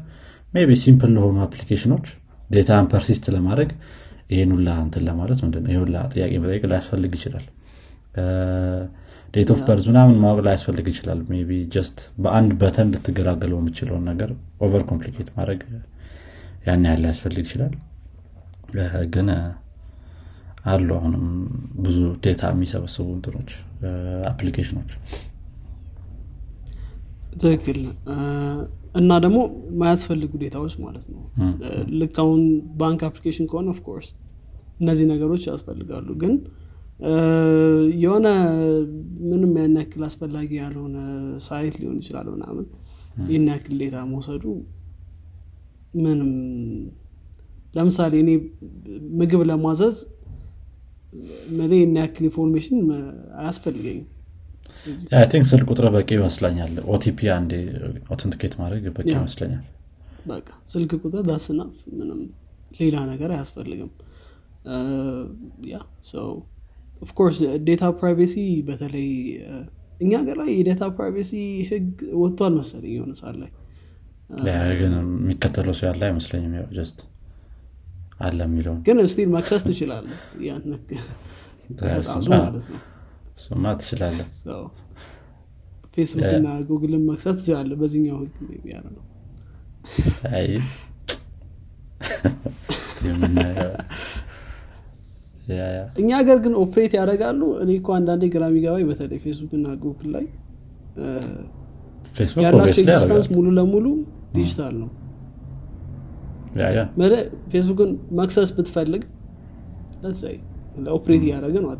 ቢ 0.66 0.74
simple 0.82 1.10
ለሆኑ 1.16 1.38
application 1.46 1.90
ኦች 1.90 2.06
data 2.50 2.74
ን 2.74 2.86
persist 2.92 3.24
ለማድረግ 3.34 3.70
ይህን 4.30 4.52
ሁላ 4.54 4.68
እንትን 4.84 5.02
ለማለት 5.08 5.38
ምንድነው? 5.44 5.70
ይህ 5.72 5.80
ጥያቄ 6.14 6.32
መጠየቅ 6.42 6.62
ላያስፈልግ 6.70 7.12
ይችላል 7.18 7.44
date 9.34 9.50
of 9.52 9.60
birth 9.66 9.84
ምናምን 9.90 10.16
ማወቅ 10.22 10.40
ላያስፈልግ 10.46 10.86
ይችላል። 10.92 11.18
ቢ 11.48 11.58
just 11.74 11.98
በአንድ 12.24 12.50
button 12.60 12.90
ልትገላገለው 12.94 13.58
የምችለውን 13.60 14.04
ነገር 14.10 14.30
over 14.66 14.82
complicate 14.90 15.28
ማድረግ 15.36 15.62
ያን 16.66 16.84
ያህል 16.86 17.00
ሊያስፈልግ 17.04 17.44
ይችላል። 17.46 17.74
ግን 19.14 19.28
አሉ 20.70 20.88
አሁንም 20.96 21.24
ብዙ 21.84 21.98
data 22.24 22.42
የሚሰበስቡ 22.52 23.06
እንትኖች 23.16 23.50
application 24.30 24.74
ኦች 24.74 24.90
ትክክል። 27.40 27.78
እና 29.00 29.12
ደግሞ 29.24 29.38
ማያስፈልጉ 29.80 30.32
data 30.42 30.58
ዎች 30.58 30.74
ማለት 30.84 31.04
ነው። 31.12 31.22
ልክ 32.00 32.16
አሁን 32.22 32.42
ባንክ 32.80 33.00
application 33.08 33.46
ከሆነ 33.50 33.68
of 33.74 33.83
course 33.83 34.08
እነዚህ 34.80 35.06
ነገሮች 35.12 35.44
ያስፈልጋሉ። 35.50 36.08
ግን 36.22 36.32
የሆነ 38.02 38.26
ምንም 39.26 39.52
ያን 39.58 39.76
ያክል 39.80 40.02
አስፈላጊ 40.06 40.50
ያልሆነ 40.60 40.96
site 41.46 41.74
ሊሆን 41.80 41.98
ይችላል 42.02 42.28
ምናምን 42.34 42.66
ይህን 43.24 43.46
ያክል 43.52 43.74
data 43.82 43.96
መውሰዱ 44.10 44.44
ምንም 45.94 46.30
ለምሳሌ 47.74 48.14
እኔ 48.24 48.30
ምግብ 49.18 49.42
ለማዘዝ 49.50 49.96
ምን 51.56 51.70
ይህን 51.76 51.94
ያክል 52.00 52.24
information 52.28 52.80
አያስፈልገኝም። 53.40 54.06
think 55.30 55.44
ስልክ 55.50 55.66
ቁጥር 55.72 55.86
በቂ 55.94 56.08
ይመስለኛል። 56.18 56.72
OTP 56.94 57.28
አንዴ 57.36 57.52
authenticate 58.14 58.54
ማድረግ 58.60 58.84
በቂ 58.96 59.08
ይመስለኛል። 59.14 59.64
በቃ 60.26 60.48
ስልክ 60.72 60.92
ቁጥር 61.00 61.22
ዳስና 61.28 61.60
ምንም 61.98 62.20
ሌላ 62.80 62.96
ነገር 63.12 63.30
አያስፈልግም። 63.36 63.90
ያ 65.68 65.76
ሰው 66.10 66.28
of 67.02 67.11
course 67.11 67.38
data 67.64 67.84
privacy 67.98 68.34
በተለይ 68.68 69.08
እኛ 70.00 70.12
ሀገር 70.20 70.36
ላይ 70.40 70.48
የ 70.54 70.64
data 70.64 70.84
privacy 70.96 71.32
ህግ 71.70 71.88
ወጥቷል 72.20 72.54
መሰለኝ 72.58 72.92
የሆነ 72.96 73.12
ሰዓት 73.20 73.36
ላይ። 73.42 73.50
ግን 74.80 74.92
የሚከተለው 75.00 75.74
ሰው 75.78 75.86
ያለ 75.88 76.02
አይመስለኝም። 76.08 76.54
just 76.76 76.98
አለ 78.20 78.38
የሚለውን 78.46 78.78
ግን 78.86 78.98
still 79.12 79.28
መክሰስ 79.34 79.62
ትችላለ 79.68 80.06
እሱማ 83.36 83.64
ትችላለ 83.80 84.18
ፌስቡክ 85.94 86.30
እና 86.36 86.48
ጉግልን 86.68 87.02
መክሰስ 87.10 87.36
ትችላለ 87.40 87.72
በዚህኛው 87.80 88.18
ህግ 88.22 88.34
ያለ 88.72 88.86
ነው 88.96 89.04
እኛ 96.00 96.08
ሀገር 96.20 96.38
ግን 96.44 96.54
operate 96.62 96.92
ያደርጋሉ። 96.98 97.40
እኔ 97.62 97.70
እኮ 97.80 97.88
አንዳንዴ 97.98 98.24
ግራ 98.34 98.44
የሚገባኝ 98.50 98.84
በተለይ 98.90 99.18
ፌስቡክ 99.24 99.52
እና 99.58 99.74
ጉግል 99.82 100.08
ላይ 100.16 100.24
ያላቸው 102.44 102.80
existence 102.84 103.26
ሙሉ 103.34 103.46
ለሙሉ 103.58 103.86
ዲጂታል 104.36 104.74
ነው። 104.82 104.90
ፌስቡክን 107.52 107.90
መክሰስ 108.18 108.50
ብትፈልግ 108.56 109.02
operate 110.94 111.22
እያደረገ 111.26 111.56
ነው 111.64 111.70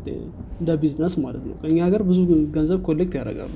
እንደ 0.59 0.71
ቢዝነስ 0.81 1.13
ማለት 1.23 1.43
ነው። 1.49 1.55
ከኛ 1.61 1.77
ሀገር 1.87 2.01
ብዙ 2.09 2.19
ገንዘብ 2.55 2.79
collect 2.87 3.13
ያደርጋሉ 3.19 3.55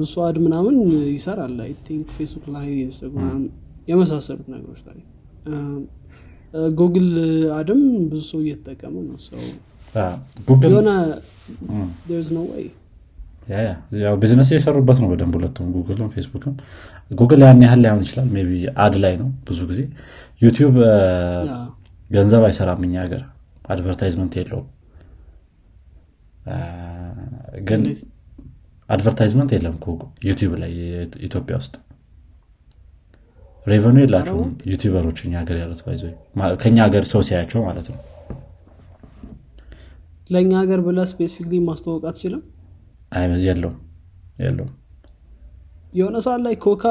ብዙ 0.00 0.14
ad 0.26 0.36
ምናምን 0.44 0.74
ይሰራል። 1.12 1.54
I 1.64 1.72
think 1.86 2.08
ፌስቡክ 2.16 2.46
ላይ 2.56 2.66
ኢንስታግራም 2.84 3.42
የመሳሰሉት 3.88 4.48
ነገሮች 4.54 4.80
ላይ 4.88 4.98
ጉግል 6.78 7.08
ad 7.56 7.68
ም 7.68 7.80
ብዙ 8.10 8.22
ሰው 8.30 8.40
እየተጠቀመ 8.44 8.94
ነው። 9.06 9.16
ሰው 9.26 9.40
የሆነ 10.64 10.90
ያው 14.00 14.14
ቢዝነስ 14.22 14.48
እየሰሩበት 14.52 14.98
ነው 15.02 15.08
በደንብ 15.10 15.34
ሁለቱም 15.38 15.66
ጉግልም 15.76 16.08
ፌስቡክም። 16.14 16.54
ጉግል 17.10 17.40
ያን 17.44 17.60
ያህል 17.64 17.80
ላይሆን 17.84 18.02
ይችላል። 18.04 18.28
ቢ 18.46 18.54
ad 18.84 18.94
ላይ 19.04 19.14
ነው 19.20 19.28
ብዙ 19.48 19.58
ጊዜ። 19.70 19.80
ዩቲዩብ 20.42 20.74
ገንዘብ 22.10 22.42
አይሰራም 22.48 22.82
እኛ 22.86 22.94
ሀገር። 23.04 23.22
advertisement 23.68 24.34
የለውም። 24.38 24.66
ግን? 27.68 27.80
advertisement 28.88 29.50
የለም 29.54 29.76
ዩቲዩብ 30.26 30.52
ላይ 30.62 30.72
ኢትዮጵያ 31.26 31.54
ውስጥ 31.60 31.74
revenue 33.66 33.96
የላቸውም 34.02 34.50
ዩቲዩበሮች 34.70 35.18
እኛ 35.24 35.34
ሀገር 35.40 35.56
ያሉት 35.60 35.80
by 35.86 35.90
the 35.90 35.96
way 35.96 36.02
ከኛ 36.62 36.76
ሀገር 36.86 37.04
ሰው 37.10 37.20
ሲያያቸው 37.26 37.60
ማለት 37.66 37.86
ነው። 37.92 37.98
ለእኛ 40.30 40.52
ሀገር 40.60 40.80
ብለህ 40.86 40.98
specifically 41.10 41.58
ማስተዋወቅ 41.66 42.04
አትችልም? 42.10 42.42
የለውም 43.44 43.76
የለውም። 44.40 44.72
የሆነ 45.92 46.16
ሰዓት 46.24 46.40
ላይ 46.46 46.54
ኮካ 46.64 46.84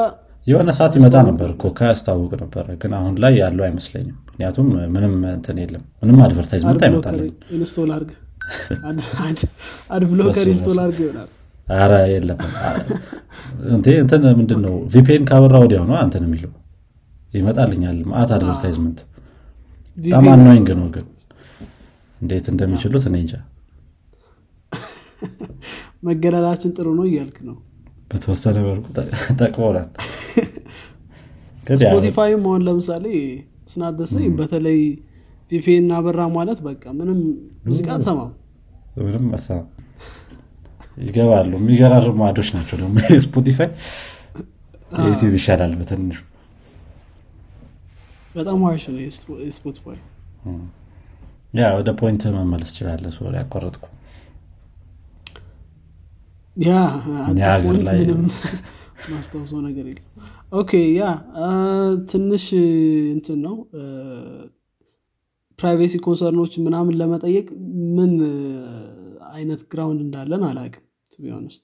የሆነ 0.46 0.70
ሰዓት 0.76 0.94
ይመጣ 0.98 1.14
ነበር 1.28 1.50
ኮካ 1.62 1.78
ያስታውቅ 1.90 2.32
ነበረ 2.42 2.66
ግን 2.82 2.92
አሁን 2.98 3.14
ላይ 3.22 3.32
ያለው 3.40 3.64
አይመስለኝም። 3.66 4.16
ምክንያቱም 4.26 4.66
ምንም 4.94 5.14
እንትን 5.30 5.56
የለም 5.62 5.82
ምንም 6.02 6.18
advertisement 6.26 6.82
አይመጣልኝም። 6.86 7.34
install 7.56 7.90
አድርግ። 7.96 8.12
ad- 8.84 9.02
ad- 9.24 9.48
ad 9.90 10.02
blocker 10.10 10.34
በሱ 10.38 10.52
install 10.52 10.78
አድርግ 10.82 11.00
ይሆናል። 11.04 11.30
አረ 11.76 11.92
የለም። 12.12 12.38
እንትን 13.74 14.22
ምንድን 14.36 14.60
ነው 14.66 14.74
VPN 14.92 15.24
ካበራ 15.30 15.56
ወዲያው 15.62 15.84
ነው 15.88 15.96
እንትን 16.04 16.24
የሚለው 16.26 16.52
ይመጣልኛል። 17.36 17.98
መአት 18.10 18.30
advertisement 18.36 18.98
በጣም 19.96 20.26
annoying 20.32 20.68
ነው 20.80 20.88
ግን። 20.94 21.06
እንዴት 22.20 22.46
እንደሚችሉት 22.52 23.04
እኔ 23.08 23.16
እንጃ። 23.22 23.34
መገለላችን 26.06 26.70
ጥሩ 26.76 26.88
ነው 26.98 27.04
እያልክ 27.08 27.36
ነው። 27.48 27.56
በተወሰነ 28.10 28.56
መልኩ 28.66 28.86
ጠቅሞናል። 29.40 29.88
Spotify 31.82 32.29
ም 32.29 32.42
አሁን 32.46 32.60
ለምሳሌ 32.66 33.06
ስናደሰኝ 33.68 34.26
በተለይ 34.38 34.78
VPN 35.50 35.82
እናበራ 35.82 36.20
ማለት 36.36 36.58
በቃ 36.66 36.84
ምንም 36.98 37.18
ሙዚቃ 37.66 37.88
አትሰማም። 37.94 38.30
ምንም 39.00 39.24
መሳ 39.32 39.46
ይገባሉ። 40.98 41.50
የሚገራርሙ 41.58 42.20
ad 42.28 42.35
ኦች 42.35 42.48
ናቸው 42.56 42.76
ደግሞ። 42.82 42.94
Spotify 43.26 43.70
የዩቲዩብ 44.98 45.34
ይሻላል 45.38 45.72
በትንሹ 45.80 46.18
በጣም 48.36 48.58
harsh 48.66 48.84
ነው 48.88 49.00
የ 49.44 49.55
Spotify። 49.55 49.98
ያ 51.54 51.68
ወደ 51.76 51.90
point 52.00 52.22
መመለስ 52.36 52.70
ይችላለ 52.72 53.04
sorry 53.16 53.34
ያቋረጥኩ። 53.40 53.84
ያ 56.56 56.72
አዲስ 57.22 57.46
point 57.64 57.88
ምንም 58.00 58.22
ማስታውሰው 59.10 59.58
ነገር 59.66 59.86
የለም። 59.86 60.06
Okay 60.52 60.70
yeah 60.94 61.02
ትንሽ 62.10 62.44
እንትን 63.14 63.38
ነው። 63.46 63.56
privacy 65.58 65.94
concern 66.06 66.37
ኦች 66.37 66.54
ምናምን 66.66 66.96
ለመጠየቅ 67.00 67.46
ምን 67.96 68.12
አይነት 69.30 69.60
ground 69.72 70.00
እንዳለን 70.06 70.42
አላቅም 70.48 70.84
ቢሆንስ 71.18 71.56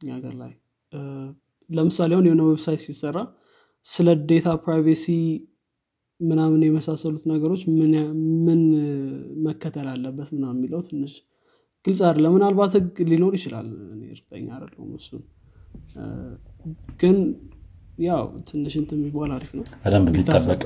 እኛ 0.00 0.08
ሀገር 0.16 0.34
ላይ። 0.42 0.52
ለምሳሌ 1.70 2.10
አሁን 2.16 2.26
የሆነ 2.28 2.42
website 2.48 2.80
ሲሰራ 2.84 3.18
ስለ 3.84 4.08
data 4.30 4.48
privacy 4.64 5.06
ምናምን 6.20 6.60
የመሳሰሉት 6.66 7.22
ነገሮች 7.30 7.62
ምን 8.46 8.60
መከተል 9.46 9.86
አለበት 9.92 10.28
ምናምን 10.34 10.58
የሚለው 10.58 10.80
ትንሽ 10.86 11.12
ግልጽ 11.84 12.00
አይደለም። 12.08 12.34
ምናልባት 12.36 12.72
ህግ 12.78 12.96
ሊኖር 13.10 13.34
ይችላል። 13.38 13.68
እኔ 13.94 14.02
እርግጠኛ 14.10 14.48
አይደለሁም 14.56 14.90
እሱን። 14.98 15.22
ግን 17.00 17.16
ያው 18.04 18.20
ትንሽ 18.48 18.74
እንትን 18.80 18.98
የሚባል 19.00 19.30
አሪፍ 19.36 19.50
ነው። 19.58 19.64
በደንብ 19.84 20.08
ቢጠበቅ 20.16 20.62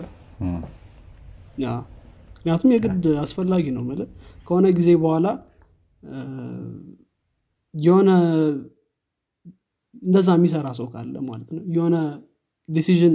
ምክንያቱም 2.37 2.71
የግድ 2.75 3.05
አስፈላጊ 3.23 3.67
ነው 3.77 3.85
ማለት 3.91 4.09
ከሆነ 4.47 4.67
ጊዜ 4.79 4.91
በኋላ 5.03 5.27
የሆነ 7.75 8.11
እንደዛ 10.03 10.31
የሚሰራ 10.37 10.69
ሰው 10.79 10.87
ካለ 10.93 11.17
ማለት 11.29 11.49
ነው። 11.57 11.63
የሆነ 11.77 11.97
decision 12.69 13.15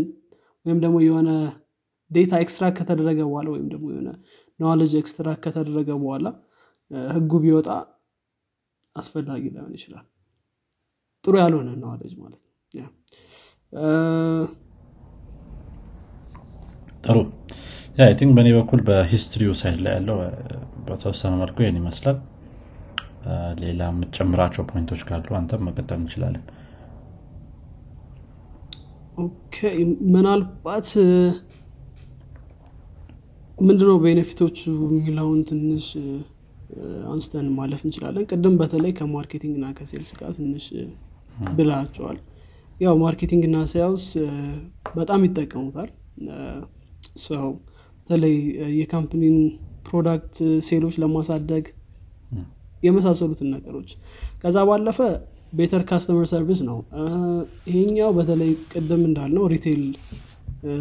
ወይም 0.66 0.80
ደግሞ 0.84 0.98
የሆነ 1.06 1.30
data 2.12 2.34
extract 2.44 2.78
ከተደረገ 2.80 3.20
በኋላ 3.28 3.48
ወይም 3.54 3.68
ደግሞ 3.74 3.88
የሆነ 3.94 4.10
knowledge 4.60 4.94
extract 5.02 5.42
ከተደረገ 5.46 5.90
በኋላ 6.02 6.28
ህጉ 7.12 7.32
ቢወጣ 7.44 7.68
አስፈላጊ 8.96 9.44
ላይሆን 9.56 9.74
ይችላል። 9.78 10.06
ጥሩ 11.24 11.34
ያልሆነ 11.42 11.70
knowledge 11.84 12.14
ማለት 12.22 12.44
ነው። 12.46 12.56
ጥሩ። 17.04 17.18
I 18.00 18.14
think 18.20 18.32
በእኔ 18.38 18.50
በኩል 18.58 18.80
በ 18.88 19.02
history 19.02 19.54
ው 19.60 19.66
side 19.66 19.80
ላይ 19.86 19.94
ያለው 19.98 20.18
በተወሰነ 20.88 21.34
መልኩ 21.42 21.58
ይህን 21.64 21.78
ይመስላል። 21.80 22.18
ሌላ 23.62 23.82
የምትጨምራቸው 23.92 24.64
point 24.70 24.88
ኦች 24.88 25.02
ካሉ 25.08 25.28
አንተም 25.40 25.64
መቀጠል 25.68 25.98
እንችላለን። 26.02 26.44
Okay። 29.18 29.58
ምናልባት 30.14 30.90
ምንድነው 33.60 33.98
benefit 34.04 34.38
ኦቹ 34.38 34.58
የሚለውን 34.88 35.40
ትንሽ 35.50 35.86
አንስተን 37.10 37.48
ማለፍ 37.58 37.82
እንችላለን። 37.86 38.26
ቅድም 38.32 38.56
በተለይ 38.60 38.92
ከ 38.98 39.08
marketing 39.08 39.54
እና 39.60 39.68
ከ 39.78 39.87
sales 39.87 40.12
ጋር 40.20 40.32
ትንሽ 40.38 40.66
ብላቸዋል 41.58 42.18
ያው 42.80 42.96
marketing 43.02 43.44
እና 43.48 43.58
sales 43.72 44.06
በጣም 44.96 45.24
ይጠቀሙታል። 45.28 45.90
ሰው 47.26 47.48
በተለይ 48.00 48.36
የ 48.80 48.90
company 48.90 49.27
ን 49.27 49.38
product 49.88 50.36
sale 50.68 50.82
ኦች 50.82 50.96
ለማሳደግ 51.04 51.66
የመሳሰሉትን 52.84 53.50
ነገሮች። 53.56 53.90
ከዛ 54.42 54.58
ባለፈ 54.70 55.00
better 55.54 55.84
customer 55.90 56.26
service 56.32 56.60
ነው። 56.68 56.78
ይሄኛው 57.70 58.10
በተለይ 58.18 58.52
ቅድም 58.74 59.02
እንዳልነው 59.10 59.46
retail 59.54 59.82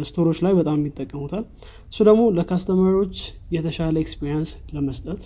store 0.07 0.25
ኦች 0.25 0.39
ላይ 0.45 0.53
በጣም 0.57 0.79
ይጠቀሙታል። 0.87 1.43
እሱ 1.91 1.99
ደግሞ 2.07 2.23
ለ 2.37 2.48
customer 2.48 2.94
ኦች 2.94 3.17
የተሻለ 3.55 3.95
experience 4.03 4.49
ለመስጠት 4.75 5.21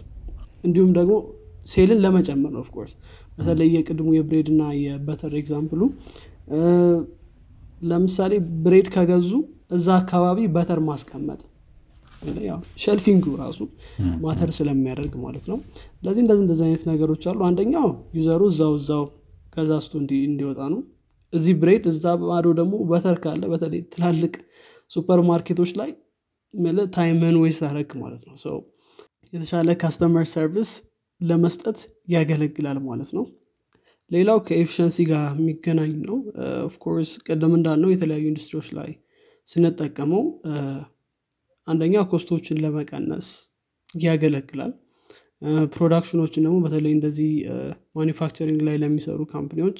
እንዲሁም 0.63 0.91
ደግሞ 0.97 1.13
sale 1.67 1.89
ን 1.89 1.99
ለመጨመር 2.03 2.51
ነው። 2.53 2.61
of 2.63 2.71
course 2.71 2.93
በተለይ 3.37 3.69
የቅድሙ 3.75 4.09
የ 4.15 4.24
bread 4.24 4.47
እና 4.53 4.63
የ 4.79 4.93
butter 4.93 5.33
example 5.39 5.72
ኡ 5.72 5.81
ለምሳሌ 7.83 8.33
bread 8.63 8.87
ከገዙ 8.93 9.31
እዛ 9.75 9.87
አካባቢ 10.01 10.39
butter 10.55 10.79
ማስቀመጥ 10.87 11.41
shelving 12.81 13.17
ኡ 13.17 13.25
ራሱ 13.39 13.59
matter 14.21 14.49
ስለሚያደርግ 14.57 15.13
ማለት 15.23 15.45
ነው። 15.51 15.57
ስለዚህ 15.95 16.21
እንደዚህ 16.23 16.43
እንደዚህ 16.45 16.65
አይነት 16.67 16.83
ነገሮች 16.89 17.23
አሉ። 17.31 17.39
አንደኛው 17.47 17.87
user 18.17 18.33
ኡ 18.33 18.41
እዛው 18.51 18.73
እዛው 18.79 19.03
እንዲ- 19.99 20.23
እንዲወጣ 20.29 20.59
ነው 20.73 20.79
እዚህ 21.33 21.53
bread 21.61 21.83
እዛ 21.91 22.05
ባዶ 22.23 22.47
ደግሞ 22.59 22.73
butter 22.89 23.17
ካለ 23.23 23.43
በተለይ 23.53 23.81
ትላልቅ 23.93 24.33
ሱፐር 24.91 25.19
ማርኬቶች 25.29 25.71
ላይ 25.79 25.91
time 26.95 27.23
ን 27.23 27.37
waste 27.41 27.59
ታረግ 27.63 27.91
ማለት 28.03 28.23
ነው። 28.27 28.57
የተሻለ 29.33 29.69
customer 29.81 30.25
service 30.33 30.71
ለመስጠት 31.21 31.79
ያገለግላል 32.13 32.77
ማለት 32.87 33.11
ነው። 33.17 33.25
ሌላው 34.11 34.39
ከ 34.47 34.56
efficiency 34.56 34.97
ጋር 35.11 35.25
የሚገናኝ 35.37 35.93
ነው። 36.09 36.17
of 36.67 36.78
course 36.78 37.11
ቅድም 37.27 37.53
እንዳልነው 37.57 37.91
የተለያዩ 37.93 38.25
ኢንዱስትሪዎች 38.31 38.69
ላይ 38.77 38.89
ስንጠቀመው 39.47 40.23
አንደኛ 41.67 41.95
cost 42.11 42.31
ኦችን 42.31 42.61
ለመቀነስ 42.63 43.27
ያገለግላል። 44.03 44.71
production 45.73 46.18
ኦችን 46.18 46.45
ደግሞ 46.45 46.57
በተለይ 46.65 46.93
እንደዚህ 46.97 47.31
manufacturing 47.95 48.59
ላይ 48.67 48.75
ለሚሰሩ 48.83 49.19
company 49.33 49.63
ዎች 49.63 49.79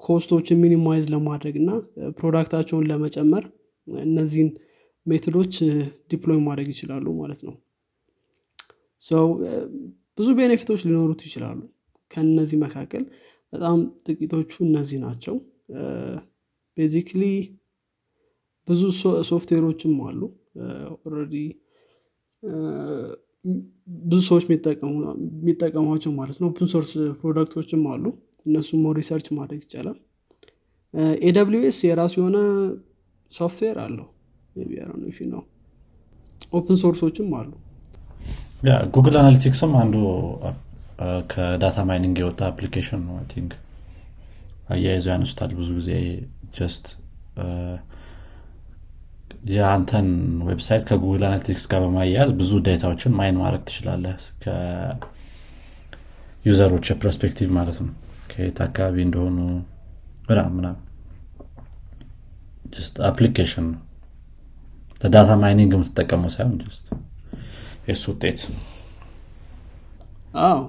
cost 0.00 0.24
ኦችን 0.24 0.60
minimize 0.62 1.04
ለማድረግ 1.14 1.54
እና 1.56 1.70
product 2.18 2.49
ኣቸውን 2.49 2.88
ለመጨመር 2.90 3.44
እነዚህን 4.04 4.50
method 5.06 5.35
ኦች 5.35 5.54
deploy 6.10 6.38
ማድረግ 6.46 6.68
ይችላሉ 6.74 7.06
ማለት 7.20 7.40
ነው። 7.46 7.54
ሰው 9.02 9.26
ብዙ 10.18 10.28
benefit 10.38 10.65
ኦች 10.65 10.80
ሊኖሩት 10.88 11.22
ይችላሉ። 11.26 11.60
ከነዚህ 12.10 12.58
መካከል 12.64 13.02
በጣም 13.52 13.78
ጥቂቶቹ 14.06 14.52
እነዚህ 14.66 14.98
ናቸው። 15.04 15.34
basically 16.76 17.22
ብዙ 18.68 18.82
ሶፍትዌሮችም 19.30 19.94
አሉ። 20.06 20.20
already 21.04 21.34
ብዙ 24.04 24.20
ሰዎች 24.28 24.44
የሚጠቀሟቸው 24.46 26.12
ማለት 26.20 26.38
ነው። 26.42 26.48
open 26.50 26.68
source 26.74 26.92
product 27.20 27.53
ኦችም 27.53 27.82
አሉ 27.92 28.04
እነሱም 28.46 28.82
research 28.98 29.26
ማድረግ 29.36 29.60
ይቻላል። 29.66 29.98
ኤስ 31.64 31.78
የራሱ 31.86 32.14
የሆነ 32.20 32.38
ሶፍትዌር 33.32 33.78
አለው። 33.84 34.06
ነው 35.32 35.42
open 36.52 36.76
source 36.82 37.06
ኦችም 37.06 37.30
አሉ። 37.38 37.50
Google 38.94 39.14
Analytics 39.20 39.62
ም 39.62 39.72
አንዱ 39.80 39.94
ከ 41.32 41.47
data 41.47 41.78
mining 41.88 42.16
የወጣ 42.22 42.40
application 42.50 43.00
ነው 43.08 43.16
think። 43.32 43.52
አያይዘው 44.74 45.10
ያነሱታል 45.14 45.50
ብዙ 45.58 45.68
ጊዜ 45.78 45.90
just 46.56 46.84
የአንተን 49.50 50.06
website 50.48 50.82
ከ 50.88 50.97
Google 50.97 51.22
Analytics 51.26 51.64
ጋር 51.70 51.80
በማያያዝ 51.84 52.30
ብዙ 52.38 52.50
data 52.66 52.84
ዎችን 52.84 53.12
mine 53.18 53.36
ማድረግ 53.42 53.62
ትችላለህ 53.68 54.14
ከ 56.44 56.52
user 56.52 56.69
ኦች 56.69 56.86
perspective 57.02 57.48
ማለት 57.58 57.78
ነው 57.82 57.90
ከየት 58.34 58.58
አካባቢ 58.64 58.96
እንደሆኑ 59.06 59.38
ምናምን 60.28 60.76
application 63.08 63.66
ነው። 63.72 63.80
ለ 65.00 65.10
data 65.10 65.30
mining 65.42 65.72
የምትጠቀመው 65.76 66.30
ሳይሆን 66.34 66.54
just 66.62 66.86
የሱ 67.88 68.04
ውጤት 68.12 68.40
አዎ 70.44 70.60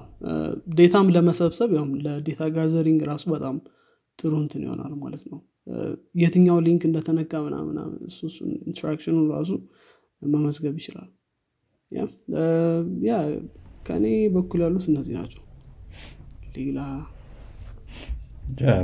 data 0.76 0.96
ም 0.96 1.06
ለመሰብሰብ 1.14 1.70
ያውም 1.76 1.92
ለ 2.04 2.17
data 2.17 2.42
gathering 2.56 3.00
ራሱ 3.10 3.24
በጣም 3.34 3.56
ጥሩ 4.18 4.32
እንትን 4.42 4.62
ይሆናል 4.66 4.92
ማለት 5.00 5.24
ነው። 5.30 5.40
የትኛው 6.22 6.58
link 6.66 6.82
እንደተነካ 6.88 7.32
ምናምን 7.46 7.76
እሱን 8.08 8.30
interaction 8.62 9.08
ኡ 9.08 9.16
ራሱ 9.32 9.50
መመዝገብ 10.22 10.74
ይችላል። 10.80 11.08
ያ 13.08 13.16
ከእኔ 13.86 14.06
በኩል 14.36 14.60
ያሉት 14.64 14.86
እነዚህ 14.92 15.14
ናቸው። 15.18 15.42
ሌላ 16.56 16.78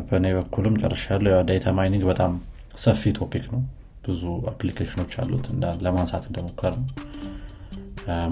በእኔ 0.09 0.27
በኩልም 0.37 0.75
ጨርሻለሁ። 0.83 1.37
data 1.49 1.67
mining 1.77 2.05
በጣም 2.11 2.33
ሰፊ 2.83 3.13
topic 3.19 3.47
ነው። 3.53 3.63
ብዙ 4.07 4.23
application 4.51 4.96
ኦች 4.96 5.13
አሉት 5.23 5.45
ለማንሳት 5.85 6.25
እንደሞከር 6.29 6.75
ነው 6.79 6.89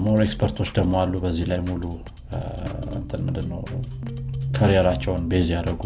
more 0.03 0.19
expert 0.23 0.51
ኦች 0.51 0.69
ደግሞ 0.77 0.93
አሉ 1.01 1.13
በዚህ 1.23 1.45
ላይ 1.51 1.59
ሙሉ 1.67 1.83
እንትን 2.97 3.21
ምንድነው 3.27 3.61
career 4.55 4.82
ኣቸውን 4.82 5.23
base 5.31 5.49
ያደረጉ 5.55 5.83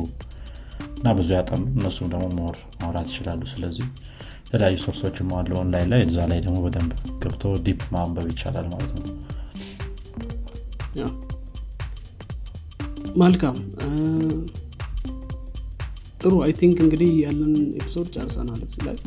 እና 0.98 1.14
ብዙ 1.18 1.30
ያጠኑ 1.36 1.64
እነሱም 1.74 2.08
ደግሞ 2.14 2.26
more 2.40 2.56
ማውራት 2.80 3.08
ይችላሉ። 3.12 3.42
ስለዚህ 3.54 3.86
የተለያዩ 4.46 4.78
source 4.86 5.08
ኦችም 5.08 5.30
አሉ 5.38 5.52
ኦንላይን 5.62 5.90
ላይ 5.94 6.02
እዛ 6.08 6.18
ላይ 6.32 6.40
ደግሞ 6.46 6.58
በደንብ 6.66 6.92
ገብቶ 7.24 7.54
deep 7.66 7.82
ማንበብ 7.96 8.28
ይቻላል 8.34 8.68
ማለት 8.74 8.92
ነው። 8.98 9.06
መልካም 13.18 13.58
ጥሩ 16.20 16.34
I 16.46 16.52
think 16.60 16.78
እንግዲህ 16.84 17.12
ያለን 17.24 17.54
episode 17.80 18.08
ጨርሰናል 18.16 18.62
እዚህ 18.66 18.82
ላይ። 18.88 18.98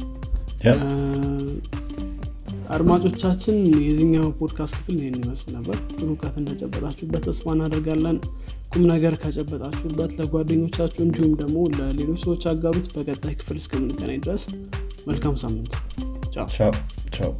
አድማጮቻችን 2.74 3.56
የዚኛው 3.84 4.26
ፖድካስት 4.38 4.74
ክፍል 4.78 4.96
ይህን 4.98 5.16
ይመስል 5.20 5.50
ነበር። 5.56 5.76
ጥሩ 5.90 6.08
እውቀት 6.10 6.34
እንደጨበጣችሁበት 6.40 7.22
ተስፋ 7.28 7.54
እናደርጋለን። 7.56 8.18
ቁም 8.72 8.82
ነገር 8.92 9.14
ከጨበጣችሁበት 9.22 10.10
ለጓደኞቻችሁ 10.18 11.00
እንዲሁም 11.06 11.34
ደግሞ 11.42 11.58
ለሌሎች 11.78 12.20
ሰዎች 12.26 12.44
አጋሩት። 12.52 12.88
በቀጣይ 12.96 13.36
ክፍል 13.40 13.58
እስከምንገናኝ 13.62 14.20
ድረስ 14.26 14.44
መልካም 15.06 15.36
ሳምንት። 15.44 15.74
ቻው 17.12 17.32